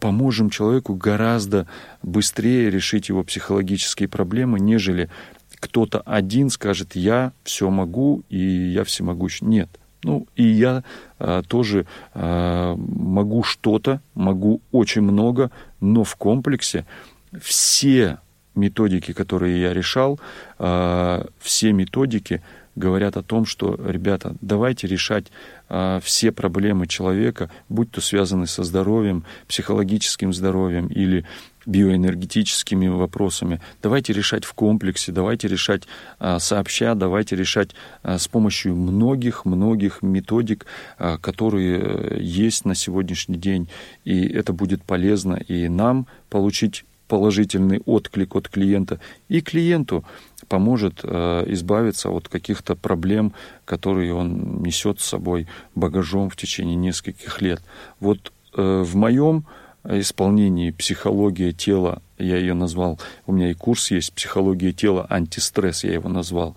поможем 0.00 0.50
человеку 0.50 0.94
гораздо 0.94 1.66
быстрее 2.02 2.70
решить 2.70 3.08
его 3.08 3.22
психологические 3.22 4.08
проблемы, 4.08 4.60
нежели 4.60 5.10
кто-то 5.60 6.00
один 6.00 6.50
скажет, 6.50 6.94
я 6.94 7.32
все 7.42 7.70
могу 7.70 8.22
и 8.28 8.38
я 8.38 8.84
всемогущ. 8.84 9.40
Нет. 9.40 9.68
Ну, 10.02 10.26
и 10.36 10.42
я 10.42 10.84
а, 11.18 11.42
тоже 11.42 11.86
а, 12.12 12.76
могу 12.76 13.42
что-то, 13.42 14.02
могу 14.14 14.60
очень 14.70 15.00
много, 15.00 15.50
но 15.80 16.04
в 16.04 16.14
комплексе 16.16 16.84
все 17.40 18.18
методики, 18.54 19.12
которые 19.12 19.60
я 19.62 19.72
решал, 19.72 20.20
а, 20.58 21.26
все 21.40 21.72
методики 21.72 22.42
говорят 22.76 23.16
о 23.16 23.22
том, 23.22 23.46
что, 23.46 23.78
ребята, 23.86 24.36
давайте 24.40 24.86
решать 24.86 25.26
а, 25.68 26.00
все 26.00 26.32
проблемы 26.32 26.86
человека, 26.86 27.50
будь 27.68 27.90
то 27.90 28.00
связаны 28.00 28.46
со 28.46 28.64
здоровьем, 28.64 29.24
психологическим 29.48 30.32
здоровьем 30.32 30.88
или 30.88 31.24
биоэнергетическими 31.66 32.88
вопросами. 32.88 33.60
Давайте 33.82 34.12
решать 34.12 34.44
в 34.44 34.52
комплексе, 34.54 35.12
давайте 35.12 35.48
решать 35.48 35.84
а, 36.18 36.38
сообща, 36.38 36.94
давайте 36.94 37.36
решать 37.36 37.70
а, 38.02 38.18
с 38.18 38.28
помощью 38.28 38.74
многих-многих 38.74 40.02
методик, 40.02 40.66
а, 40.98 41.18
которые 41.18 41.80
э, 41.80 42.18
есть 42.20 42.64
на 42.64 42.74
сегодняшний 42.74 43.36
день. 43.36 43.68
И 44.04 44.26
это 44.26 44.52
будет 44.52 44.82
полезно 44.82 45.34
и 45.34 45.68
нам 45.68 46.06
получить 46.28 46.84
положительный 47.08 47.80
отклик 47.84 48.34
от 48.34 48.48
клиента, 48.48 49.00
и 49.28 49.40
клиенту 49.40 50.04
поможет 50.48 51.00
э, 51.02 51.44
избавиться 51.48 52.10
от 52.10 52.28
каких-то 52.28 52.76
проблем, 52.76 53.32
которые 53.64 54.14
он 54.14 54.62
несет 54.62 55.00
с 55.00 55.04
собой 55.04 55.46
багажом 55.74 56.30
в 56.30 56.36
течение 56.36 56.76
нескольких 56.76 57.40
лет. 57.42 57.62
Вот 58.00 58.32
э, 58.56 58.82
в 58.82 58.96
моем 58.96 59.44
исполнении 59.84 60.70
психология 60.70 61.52
тела, 61.52 62.02
я 62.18 62.38
ее 62.38 62.54
назвал, 62.54 62.98
у 63.26 63.32
меня 63.32 63.50
и 63.50 63.54
курс 63.54 63.90
есть 63.90 64.14
психология 64.14 64.72
тела, 64.72 65.06
антистресс, 65.10 65.84
я 65.84 65.92
его 65.92 66.08
назвал. 66.08 66.56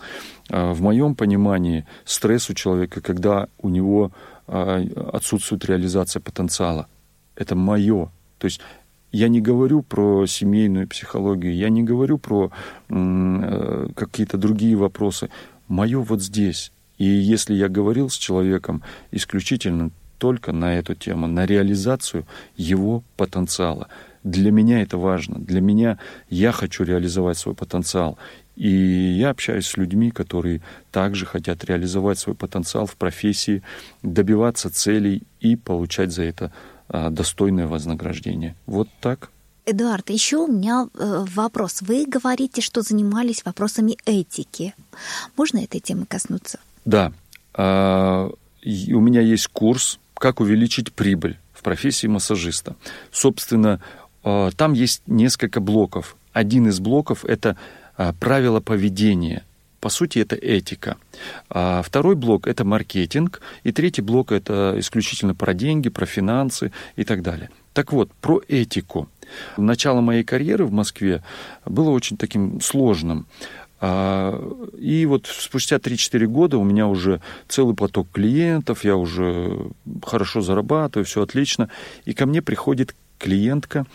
Э, 0.50 0.72
в 0.72 0.82
моем 0.82 1.16
понимании 1.16 1.86
стресс 2.06 2.50
у 2.50 2.54
человека, 2.54 3.02
когда 3.02 3.48
у 3.58 3.70
него 3.70 4.12
э, 4.48 4.88
отсутствует 5.12 5.66
реализация 5.66 6.20
потенциала. 6.22 6.88
Это 7.36 7.56
мое. 7.56 8.10
То 8.40 8.46
есть 8.46 8.62
я 9.12 9.30
не 9.30 9.42
говорю 9.42 9.82
про 9.82 10.26
семейную 10.26 10.88
психологию, 10.88 11.56
я 11.56 11.70
не 11.70 11.84
говорю 11.84 12.18
про 12.18 12.52
э, 12.90 13.88
какие-то 13.96 14.38
другие 14.38 14.76
вопросы. 14.76 15.30
Мое 15.68 16.00
вот 16.00 16.22
здесь. 16.22 16.72
И 16.98 17.06
если 17.06 17.54
я 17.54 17.70
говорил 17.70 18.10
с 18.10 18.18
человеком 18.18 18.82
исключительно 19.12 19.92
только 20.18 20.52
на 20.52 20.78
эту 20.78 20.96
тему, 20.96 21.28
на 21.28 21.46
реализацию 21.46 22.26
его 22.56 23.04
потенциала, 23.18 23.88
для 24.24 24.52
меня 24.52 24.82
это 24.82 24.98
важно. 24.98 25.40
Для 25.40 25.62
меня 25.62 26.00
я 26.30 26.52
хочу 26.52 26.84
реализовать 26.84 27.38
свой 27.38 27.56
потенциал. 27.56 28.18
И 28.56 28.70
я 28.70 29.30
общаюсь 29.30 29.68
с 29.68 29.78
людьми, 29.78 30.10
которые 30.10 30.62
также 30.92 31.26
хотят 31.26 31.64
реализовать 31.64 32.18
свой 32.18 32.36
потенциал 32.36 32.88
в 32.88 32.96
профессии, 32.96 33.62
добиваться 34.02 34.74
целей 34.74 35.24
и 35.40 35.56
получать 35.56 36.12
за 36.12 36.24
это 36.24 36.52
достойное 36.90 37.68
вознаграждение. 37.68 38.56
Вот 38.66 38.88
так. 39.02 39.30
Эдуард, 39.70 40.10
еще 40.10 40.38
у 40.38 40.48
меня 40.48 40.88
э, 40.94 41.26
вопрос. 41.36 41.82
Вы 41.82 42.06
говорите, 42.06 42.62
что 42.62 42.82
занимались 42.82 43.44
вопросами 43.44 43.98
этики. 44.06 44.74
Можно 45.36 45.58
этой 45.58 45.82
темы 45.82 46.06
коснуться? 46.06 46.60
Да. 46.86 47.12
А, 47.54 48.30
у 48.30 49.00
меня 49.02 49.20
есть 49.20 49.48
курс 49.48 50.00
«Как 50.14 50.40
увеличить 50.40 50.94
прибыль 50.94 51.38
в 51.54 51.64
профессии 51.64 52.08
массажиста». 52.08 52.78
Собственно, 53.12 53.82
а, 54.24 54.52
там 54.52 54.72
есть 54.72 55.02
несколько 55.06 55.60
блоков. 55.60 56.16
Один 56.32 56.68
из 56.70 56.80
блоков– 56.80 57.26
это 57.26 57.58
а, 57.98 58.14
правила 58.14 58.62
поведения. 58.62 59.44
По 59.80 59.90
сути, 59.90 60.20
это 60.20 60.36
этика. 60.36 60.98
А 61.50 61.82
второй 61.82 62.16
блок– 62.16 62.48
это 62.50 62.66
маркетинг. 62.66 63.42
И 63.64 63.72
третий 63.72 64.02
блок– 64.02 64.32
это 64.34 64.76
исключительно 64.78 65.36
про 65.36 65.54
деньги, 65.54 65.90
про 65.90 66.06
финансы 66.06 66.72
и 66.96 67.04
так 67.04 67.22
далее. 67.22 67.50
Так 67.74 67.94
вот, 67.94 68.12
про 68.14 68.42
этику– 68.48 69.08
Начало 69.58 70.02
моей 70.02 70.24
карьеры 70.24 70.66
в 70.66 70.72
Москве 70.72 71.24
было 71.66 71.90
очень 71.90 72.18
таким 72.18 72.62
сложным. 72.62 73.28
А, 73.80 74.42
и 74.78 75.06
вот 75.06 75.28
спустя 75.28 75.78
3-4 75.78 76.26
года 76.26 76.58
у 76.58 76.64
меня 76.64 76.88
уже 76.88 77.22
целый 77.48 77.76
поток 77.76 78.08
клиентов, 78.12 78.84
я 78.84 78.96
уже 78.96 79.70
хорошо 80.04 80.42
зарабатываю, 80.42 81.06
все 81.06 81.22
отлично. 81.22 81.70
И 82.06 82.14
ко 82.14 82.26
мне 82.26 82.42
приходит 82.42 82.96
клиентка, 83.20 83.86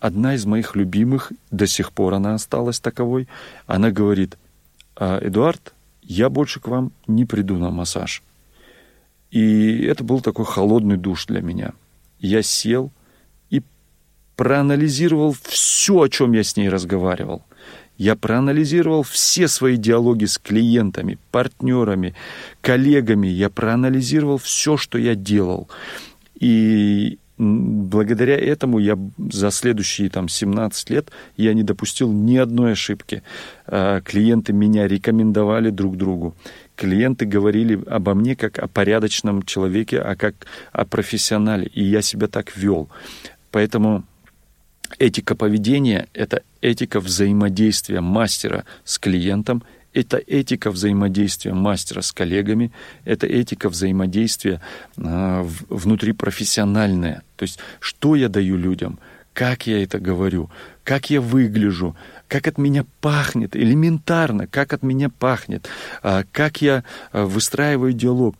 одна 0.00 0.34
из 0.34 0.44
моих 0.44 0.74
любимых, 0.74 1.32
до 1.50 1.66
сих 1.66 1.92
пор 1.92 2.14
она 2.14 2.34
осталась 2.34 2.80
таковой. 2.80 3.28
Она 3.66 3.90
говорит, 3.90 4.34
«А, 4.34 4.47
Эдуард, 4.98 5.74
я 6.02 6.28
больше 6.28 6.60
к 6.60 6.68
вам 6.68 6.92
не 7.06 7.24
приду 7.24 7.56
на 7.56 7.70
массаж. 7.70 8.22
И 9.30 9.82
это 9.82 10.04
был 10.04 10.20
такой 10.20 10.44
холодный 10.44 10.96
душ 10.96 11.26
для 11.26 11.40
меня. 11.40 11.72
Я 12.18 12.42
сел, 12.42 12.90
проанализировал 14.38 15.34
все, 15.42 16.02
о 16.02 16.08
чем 16.08 16.32
я 16.32 16.44
с 16.44 16.56
ней 16.56 16.68
разговаривал. 16.68 17.42
Я 17.96 18.14
проанализировал 18.14 19.02
все 19.02 19.48
свои 19.48 19.76
диалоги 19.76 20.26
с 20.26 20.38
клиентами, 20.38 21.18
партнерами, 21.32 22.14
коллегами. 22.60 23.26
Я 23.26 23.50
проанализировал 23.50 24.38
все, 24.38 24.76
что 24.76 24.96
я 24.96 25.16
делал. 25.16 25.68
И 26.38 27.18
благодаря 27.38 28.36
этому 28.36 28.78
я 28.78 28.98
за 29.30 29.50
следующие 29.50 30.10
там, 30.10 30.28
17 30.28 30.90
лет 30.90 31.10
я 31.36 31.54
не 31.54 31.62
допустил 31.62 32.12
ни 32.12 32.36
одной 32.36 32.72
ошибки. 32.72 33.22
А, 33.66 34.00
клиенты 34.00 34.52
меня 34.52 34.88
рекомендовали 34.88 35.70
друг 35.70 35.96
другу. 35.96 36.34
Клиенты 36.76 37.26
говорили 37.26 37.82
обо 37.86 38.14
мне 38.14 38.36
как 38.36 38.58
о 38.58 38.68
порядочном 38.68 39.42
человеке, 39.44 40.00
а 40.00 40.16
как 40.16 40.34
о 40.72 40.84
профессионале. 40.84 41.66
И 41.66 41.84
я 41.84 42.02
себя 42.02 42.26
так 42.26 42.56
вел. 42.56 42.88
Поэтому 43.50 44.04
Этика 44.98 45.34
поведения– 45.34 46.08
это 46.14 46.42
этика 46.60 47.00
взаимодействия 47.00 48.00
мастера 48.00 48.64
с 48.84 48.98
клиентом, 48.98 49.62
это 50.00 50.18
этика 50.18 50.70
взаимодействия 50.70 51.54
мастера 51.54 52.00
с 52.00 52.12
коллегами, 52.12 52.72
это 53.04 53.26
этика 53.26 53.68
взаимодействия 53.68 54.60
э, 54.96 55.44
внутрипрофессиональная. 55.68 57.22
То 57.36 57.42
есть, 57.44 57.58
что 57.80 58.14
я 58.14 58.28
даю 58.28 58.56
людям, 58.56 58.98
как 59.32 59.66
я 59.66 59.82
это 59.82 59.98
говорю, 59.98 60.50
как 60.84 61.10
я 61.10 61.20
выгляжу, 61.20 61.96
как 62.28 62.46
от 62.46 62.58
меня 62.58 62.84
пахнет, 63.00 63.56
элементарно, 63.56 64.46
как 64.46 64.72
от 64.72 64.82
меня 64.82 65.10
пахнет, 65.10 65.68
э, 66.02 66.24
как 66.32 66.60
я 66.62 66.84
э, 67.12 67.24
выстраиваю 67.24 67.92
диалог, 67.92 68.36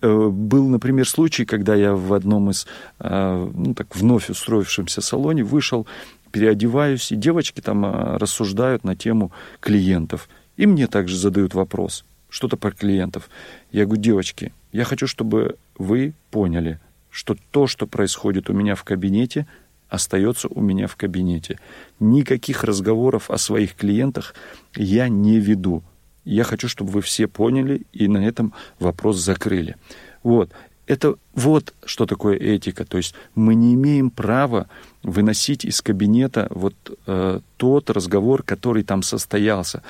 Э, 0.00 0.28
был, 0.28 0.68
например, 0.68 1.08
случай, 1.08 1.44
когда 1.44 1.74
я 1.74 1.94
в 1.94 2.12
одном 2.14 2.50
из, 2.50 2.66
ну, 3.00 3.74
так, 3.74 3.96
вновь 3.96 4.30
устроившемся 4.30 5.00
салоне 5.00 5.42
вышел, 5.42 5.86
переодеваюсь, 6.30 7.10
и 7.10 7.16
девочки 7.16 7.60
там 7.60 7.84
рассуждают 8.16 8.84
на 8.84 8.94
тему 8.94 9.32
клиентов. 9.60 10.28
И 10.58 10.66
мне 10.66 10.88
также 10.88 11.16
задают 11.16 11.54
вопрос, 11.54 12.04
что-то 12.28 12.56
про 12.56 12.72
клиентов. 12.72 13.30
Я 13.70 13.86
говорю, 13.86 14.02
девочки, 14.02 14.52
я 14.72 14.84
хочу, 14.84 15.06
чтобы 15.06 15.56
вы 15.78 16.14
поняли, 16.30 16.80
что 17.10 17.36
то, 17.52 17.68
что 17.68 17.86
происходит 17.86 18.50
у 18.50 18.52
меня 18.52 18.74
в 18.74 18.82
кабинете, 18.82 19.46
остается 19.88 20.48
у 20.48 20.60
меня 20.60 20.88
в 20.88 20.96
кабинете. 20.96 21.60
Никаких 22.00 22.64
разговоров 22.64 23.30
о 23.30 23.38
своих 23.38 23.76
клиентах 23.76 24.34
я 24.74 25.08
не 25.08 25.38
веду. 25.38 25.84
Я 26.24 26.42
хочу, 26.42 26.68
чтобы 26.68 26.90
вы 26.90 27.02
все 27.02 27.28
поняли 27.28 27.86
и 27.92 28.08
на 28.08 28.18
этом 28.18 28.52
вопрос 28.80 29.16
закрыли. 29.16 29.76
Вот. 30.24 30.50
Это 30.88 31.16
вот 31.34 31.74
что 31.84 32.06
такое 32.06 32.36
этика. 32.36 32.86
То 32.86 32.96
есть 32.96 33.14
мы 33.34 33.54
не 33.54 33.74
имеем 33.74 34.10
права 34.10 34.68
выносить 35.02 35.66
из 35.66 35.82
кабинета 35.82 36.48
вот 36.50 36.74
э, 37.06 37.40
тот 37.58 37.90
разговор, 37.90 38.42
который 38.42 38.82
там 38.82 39.02
состоялся. 39.02 39.82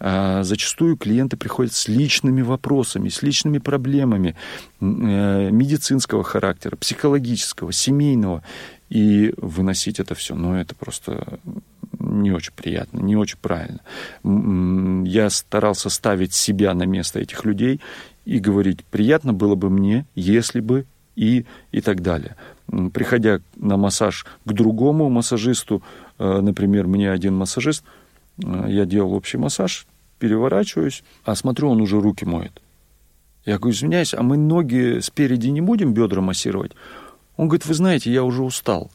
Э, 0.00 0.42
зачастую 0.44 0.96
клиенты 0.96 1.36
приходят 1.36 1.74
с 1.74 1.88
личными 1.88 2.40
вопросами, 2.40 3.10
с 3.10 3.22
личными 3.22 3.58
проблемами 3.58 4.34
э, 4.80 5.50
медицинского 5.50 6.24
характера, 6.24 6.76
психологического, 6.76 7.70
семейного. 7.70 8.42
И 8.88 9.34
выносить 9.36 10.00
это 10.00 10.14
все, 10.14 10.34
ну 10.34 10.54
это 10.54 10.74
просто 10.74 11.38
не 11.98 12.30
очень 12.30 12.52
приятно, 12.54 13.00
не 13.00 13.16
очень 13.16 13.38
правильно. 13.42 13.80
Я 15.04 15.28
старался 15.28 15.90
ставить 15.90 16.32
себя 16.32 16.72
на 16.72 16.84
место 16.84 17.18
этих 17.18 17.44
людей 17.44 17.80
и 18.26 18.38
говорить, 18.40 18.84
приятно 18.84 19.32
было 19.32 19.54
бы 19.54 19.70
мне, 19.70 20.04
если 20.14 20.60
бы 20.60 20.84
и, 21.14 21.46
и 21.72 21.80
так 21.80 22.02
далее. 22.02 22.36
Приходя 22.92 23.40
на 23.54 23.76
массаж 23.76 24.26
к 24.44 24.52
другому 24.52 25.08
массажисту, 25.08 25.82
э, 26.18 26.40
например, 26.40 26.88
мне 26.88 27.10
один 27.10 27.34
массажист, 27.34 27.84
э, 28.44 28.66
я 28.68 28.84
делал 28.84 29.14
общий 29.14 29.38
массаж, 29.38 29.86
переворачиваюсь, 30.18 31.04
а 31.24 31.36
смотрю, 31.36 31.70
он 31.70 31.80
уже 31.80 32.00
руки 32.00 32.24
моет. 32.24 32.60
Я 33.46 33.58
говорю, 33.58 33.76
извиняюсь, 33.76 34.12
а 34.12 34.22
мы 34.22 34.36
ноги 34.36 34.98
спереди 35.00 35.48
не 35.48 35.60
будем 35.60 35.94
бедра 35.94 36.20
массировать? 36.20 36.72
Он 37.36 37.46
говорит, 37.46 37.66
вы 37.66 37.74
знаете, 37.74 38.12
я 38.12 38.24
уже 38.24 38.42
устал. 38.42 38.90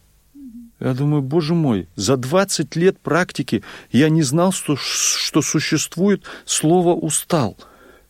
Я 0.81 0.93
думаю, 0.93 1.21
боже 1.21 1.53
мой, 1.53 1.87
за 1.95 2.17
20 2.17 2.75
лет 2.75 2.99
практики 2.99 3.63
я 3.91 4.09
не 4.09 4.23
знал, 4.23 4.51
что, 4.51 4.75
что 4.75 5.41
существует 5.41 6.23
слово 6.43 6.95
«устал». 6.95 7.55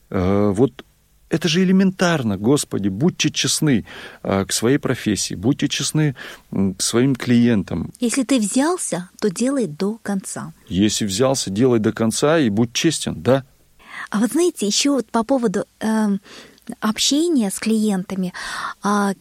Э, 0.09 0.51
вот 0.55 0.83
это 1.31 1.47
же 1.47 1.63
элементарно, 1.63 2.37
Господи, 2.37 2.89
будьте 2.89 3.31
честны 3.31 3.85
э, 4.21 4.45
к 4.45 4.51
своей 4.51 4.77
профессии, 4.77 5.33
будьте 5.33 5.67
честны 5.69 6.15
к 6.51 6.81
своим 6.81 7.15
клиентам. 7.15 7.91
Если 7.99 8.23
ты 8.23 8.37
взялся, 8.37 9.09
то 9.19 9.29
делай 9.29 9.65
до 9.65 9.97
конца. 10.01 10.53
Если 10.67 11.05
взялся, 11.05 11.49
делай 11.49 11.79
до 11.79 11.93
конца 11.93 12.37
и 12.37 12.49
будь 12.49 12.73
честен, 12.73 13.15
да. 13.21 13.45
А 14.09 14.19
вот 14.19 14.31
знаете, 14.31 14.67
еще 14.67 14.91
вот 14.91 15.09
по 15.09 15.23
поводу 15.23 15.65
э, 15.79 16.17
общения 16.81 17.49
с 17.49 17.59
клиентами, 17.59 18.33
э, 18.83 19.13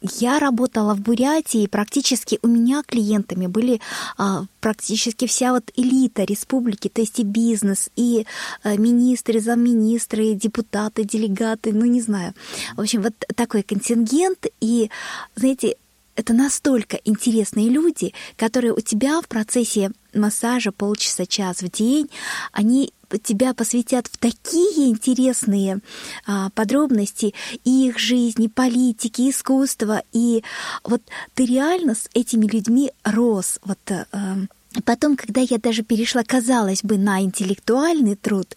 я 0.00 0.38
работала 0.38 0.94
в 0.94 1.00
Бурятии, 1.00 1.66
практически 1.66 2.38
у 2.42 2.48
меня 2.48 2.82
клиентами 2.86 3.46
были 3.46 3.80
а, 4.16 4.44
практически 4.60 5.26
вся 5.26 5.52
вот 5.52 5.70
элита 5.76 6.24
республики, 6.24 6.88
то 6.88 7.00
есть 7.00 7.18
и 7.18 7.24
бизнес, 7.24 7.90
и 7.96 8.26
а, 8.62 8.76
министры, 8.76 9.40
замминистры, 9.40 10.26
и 10.26 10.34
депутаты, 10.34 11.04
делегаты, 11.04 11.72
ну 11.72 11.84
не 11.84 12.00
знаю. 12.00 12.34
В 12.76 12.80
общем, 12.80 13.02
вот 13.02 13.14
такой 13.34 13.62
контингент, 13.62 14.46
и, 14.60 14.90
знаете, 15.36 15.76
это 16.18 16.32
настолько 16.32 16.98
интересные 17.04 17.68
люди, 17.68 18.12
которые 18.36 18.72
у 18.72 18.80
тебя 18.80 19.20
в 19.20 19.28
процессе 19.28 19.92
массажа 20.18 20.72
полчаса, 20.72 21.26
час 21.26 21.62
в 21.62 21.70
день, 21.70 22.10
они 22.52 22.92
тебя 23.22 23.54
посвятят 23.54 24.06
в 24.06 24.18
такие 24.18 24.88
интересные 24.88 25.80
а, 26.26 26.50
подробности 26.50 27.34
и 27.64 27.88
их 27.88 27.98
жизни, 27.98 28.48
политики, 28.48 29.30
искусства. 29.30 30.02
И 30.12 30.44
вот 30.84 31.00
ты 31.34 31.46
реально 31.46 31.94
с 31.94 32.08
этими 32.12 32.46
людьми 32.46 32.92
рос. 33.04 33.60
Вот, 33.64 33.78
а, 33.90 34.36
Потом, 34.84 35.16
когда 35.16 35.40
я 35.40 35.58
даже 35.58 35.82
перешла, 35.82 36.22
казалось 36.22 36.82
бы, 36.82 36.98
на 36.98 37.22
интеллектуальный 37.22 38.16
труд, 38.16 38.54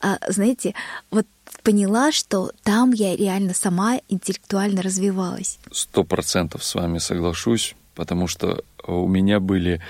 а, 0.00 0.18
знаете, 0.28 0.74
вот 1.10 1.26
поняла, 1.62 2.10
что 2.10 2.50
там 2.64 2.90
я 2.92 3.16
реально 3.16 3.54
сама 3.54 3.98
интеллектуально 4.08 4.82
развивалась. 4.82 5.58
Сто 5.70 6.02
процентов 6.02 6.64
с 6.64 6.74
вами 6.74 6.98
соглашусь, 6.98 7.76
потому 7.94 8.26
что 8.26 8.64
у 8.84 9.06
меня 9.06 9.38
были 9.38 9.80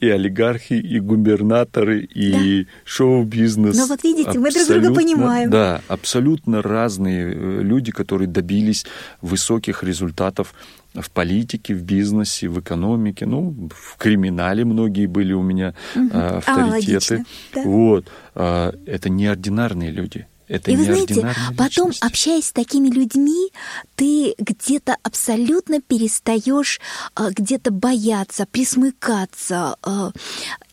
и 0.00 0.08
олигархи, 0.08 0.74
и 0.74 0.98
губернаторы, 0.98 2.00
и 2.00 2.64
да. 2.64 2.70
шоу-бизнес. 2.84 3.76
Но 3.76 3.86
вот 3.86 4.02
видите, 4.02 4.38
мы 4.38 4.50
друг 4.50 4.66
друга 4.66 4.94
понимаем. 4.94 5.50
Да, 5.50 5.82
абсолютно 5.88 6.62
разные 6.62 7.32
э, 7.32 7.62
люди, 7.62 7.92
которые 7.92 8.28
добились 8.28 8.86
высоких 9.20 9.84
результатов 9.84 10.54
в 10.94 11.10
политике, 11.10 11.74
в 11.74 11.82
бизнесе, 11.82 12.48
в 12.48 12.58
экономике, 12.60 13.26
ну, 13.26 13.68
в 13.74 13.96
криминале 13.96 14.64
многие 14.64 15.06
были 15.06 15.32
у 15.32 15.42
меня 15.42 15.74
угу. 15.94 16.10
авторитеты. 16.12 17.24
А, 17.52 17.54
да. 17.54 17.62
Вот. 17.62 18.06
А, 18.34 18.74
это 18.86 19.08
неординарные 19.10 19.90
люди. 19.90 20.26
Это 20.50 20.72
и 20.72 20.76
вы 20.76 20.84
знаете, 20.84 21.32
потом, 21.56 21.90
личность. 21.90 22.02
общаясь 22.02 22.46
с 22.46 22.52
такими 22.52 22.88
людьми, 22.88 23.52
ты 23.94 24.34
где-то 24.36 24.96
абсолютно 25.04 25.80
перестаешь 25.80 26.80
а, 27.14 27.30
где-то 27.30 27.70
бояться, 27.70 28.46
присмыкаться 28.46 29.76
а, 29.80 30.10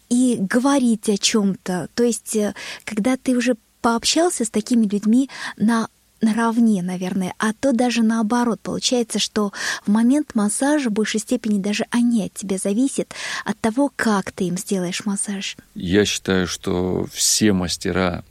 и 0.10 0.38
говорить 0.40 1.08
о 1.10 1.18
чем-то. 1.18 1.90
То 1.94 2.04
есть, 2.04 2.36
э, 2.36 2.56
когда 2.86 3.18
ты 3.18 3.38
уже 3.38 3.56
пообщался 3.82 4.46
с 4.46 4.50
такими 4.50 4.88
людьми 4.88 5.30
на 5.58 5.90
наравне, 6.22 6.82
наверное, 6.82 7.36
а 7.38 7.54
то 7.54 7.72
даже 7.72 8.02
наоборот. 8.02 8.60
Получается, 8.62 9.20
что 9.20 9.54
в 9.86 9.92
момент 9.92 10.34
массажа 10.34 10.90
в 10.90 10.94
большей 10.94 11.20
степени 11.20 11.62
даже 11.62 11.86
они 11.92 12.26
от 12.26 12.34
тебя 12.34 12.58
зависят, 12.58 13.14
от 13.46 13.60
того, 13.60 13.92
как 13.96 14.32
ты 14.32 14.46
им 14.46 14.58
сделаешь 14.58 15.06
массаж. 15.06 15.56
Я 15.76 16.04
считаю, 16.06 16.48
что 16.48 17.06
все 17.14 17.54
мастера, 17.54 18.24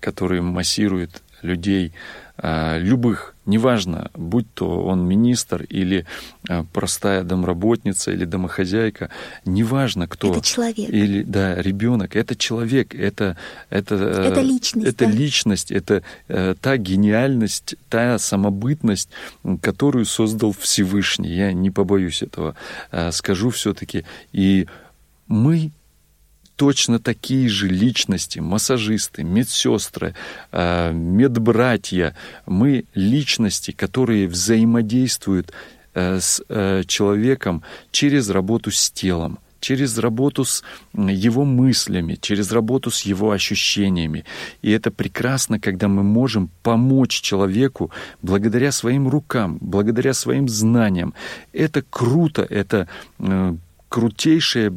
которые 0.00 0.42
массируют 0.42 1.22
людей, 1.42 1.92
а, 2.36 2.78
любых, 2.78 3.36
неважно, 3.46 4.10
будь 4.14 4.52
то 4.54 4.84
он 4.84 5.06
министр 5.06 5.62
или 5.62 6.04
а, 6.48 6.64
простая 6.72 7.22
домработница 7.22 8.10
или 8.10 8.24
домохозяйка, 8.24 9.10
неважно 9.44 10.08
кто. 10.08 10.32
Это 10.32 10.40
человек. 10.40 10.78
Или, 10.90 11.22
да, 11.22 11.54
ребенок. 11.62 12.16
Это 12.16 12.34
человек, 12.34 12.92
это... 12.92 13.36
Это, 13.70 13.94
э, 13.94 14.30
это 14.32 14.40
личность. 14.40 14.88
Это 14.88 15.06
да. 15.06 15.10
личность, 15.12 15.70
это 15.70 16.02
э, 16.26 16.54
та 16.60 16.76
гениальность, 16.76 17.76
та 17.88 18.18
самобытность, 18.18 19.10
которую 19.62 20.04
создал 20.04 20.52
Всевышний. 20.58 21.30
Я 21.30 21.52
не 21.52 21.70
побоюсь 21.70 22.22
этого. 22.22 22.56
Э, 22.90 23.12
скажу 23.12 23.50
все-таки. 23.50 24.04
И 24.32 24.66
мы 25.28 25.70
точно 26.56 26.98
такие 26.98 27.48
же 27.48 27.68
личности, 27.68 28.38
массажисты, 28.38 29.24
медсестры, 29.24 30.14
э, 30.52 30.92
медбратья. 30.92 32.14
Мы 32.46 32.84
личности, 32.94 33.70
которые 33.72 34.28
взаимодействуют 34.28 35.52
э, 35.94 36.20
с 36.20 36.42
э, 36.48 36.82
человеком 36.86 37.62
через 37.90 38.30
работу 38.30 38.70
с 38.70 38.90
телом 38.90 39.38
через 39.64 39.96
работу 39.96 40.44
с 40.44 40.62
его 40.92 41.44
мыслями, 41.46 42.18
через 42.20 42.52
работу 42.52 42.90
с 42.90 43.00
его 43.00 43.30
ощущениями. 43.30 44.24
И 44.60 44.70
это 44.70 44.90
прекрасно, 44.90 45.58
когда 45.58 45.88
мы 45.88 46.02
можем 46.02 46.50
помочь 46.62 47.22
человеку 47.22 47.90
благодаря 48.20 48.72
своим 48.72 49.08
рукам, 49.08 49.56
благодаря 49.62 50.12
своим 50.12 50.48
знаниям. 50.48 51.14
Это 51.54 51.80
круто, 51.80 52.42
это 52.42 52.88
крутейшая, 53.94 54.72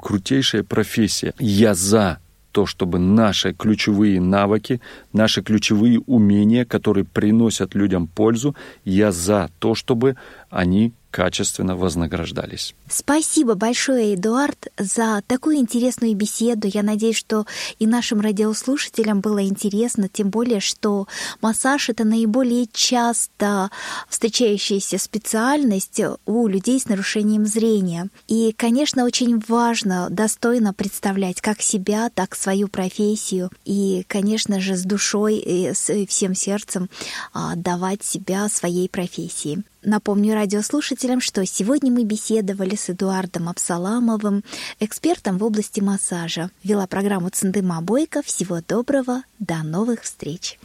крутейшая 0.00 0.62
профессия. 0.62 1.34
Я 1.40 1.74
за 1.74 2.18
то, 2.52 2.66
чтобы 2.66 3.00
наши 3.00 3.52
ключевые 3.52 4.20
навыки, 4.20 4.80
наши 5.12 5.42
ключевые 5.42 5.98
умения, 6.06 6.64
которые 6.64 7.04
приносят 7.04 7.74
людям 7.74 8.06
пользу, 8.06 8.54
я 8.84 9.10
за 9.10 9.50
то, 9.58 9.74
чтобы 9.74 10.14
они 10.50 10.92
качественно 11.10 11.74
вознаграждались. 11.74 12.74
Спасибо 12.88 13.54
большое, 13.54 14.14
Эдуард, 14.14 14.68
за 14.76 15.22
такую 15.26 15.56
интересную 15.56 16.14
беседу. 16.14 16.68
Я 16.68 16.82
надеюсь, 16.82 17.16
что 17.16 17.46
и 17.78 17.86
нашим 17.86 18.20
радиослушателям 18.20 19.20
было 19.20 19.44
интересно, 19.46 20.08
тем 20.08 20.28
более, 20.28 20.60
что 20.60 21.08
массаж— 21.40 21.88
это 21.90 22.04
наиболее 22.04 22.66
часто 22.72 23.70
встречающаяся 24.08 24.98
специальность 24.98 26.00
у 26.26 26.46
людей 26.46 26.78
с 26.78 26.88
нарушением 26.88 27.46
зрения. 27.46 28.08
И, 28.28 28.52
конечно, 28.56 29.04
очень 29.04 29.42
важно 29.48 30.08
достойно 30.10 30.74
представлять 30.74 31.40
как 31.40 31.62
себя, 31.62 32.10
так 32.10 32.34
свою 32.34 32.68
профессию. 32.68 33.50
И, 33.64 34.04
конечно 34.08 34.60
же, 34.60 34.76
с 34.76 34.82
душой 34.82 35.36
и 35.36 35.72
с 35.72 36.06
всем 36.06 36.34
сердцем 36.34 36.90
а, 37.32 37.56
давать 37.56 38.04
себя 38.04 38.48
своей 38.48 38.88
профессии. 38.88 39.64
Напомню 39.82 40.34
радиослушателям, 40.34 41.20
что 41.20 41.46
сегодня 41.46 41.92
мы 41.92 42.04
беседовали 42.04 42.74
с 42.74 42.90
Эдуардом 42.90 43.48
Абсаламовым, 43.48 44.42
экспертом 44.80 45.38
в 45.38 45.44
области 45.44 45.80
массажа. 45.80 46.50
Вела 46.64 46.86
программу 46.86 47.28
Цендыма 47.28 47.80
Бойко. 47.80 48.22
Всего 48.22 48.60
доброго, 48.66 49.22
до 49.38 49.62
новых 49.62 50.02
встреч. 50.02 50.58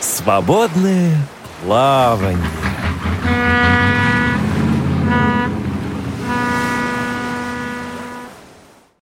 Свободное 0.00 1.16
плавание. 1.62 2.50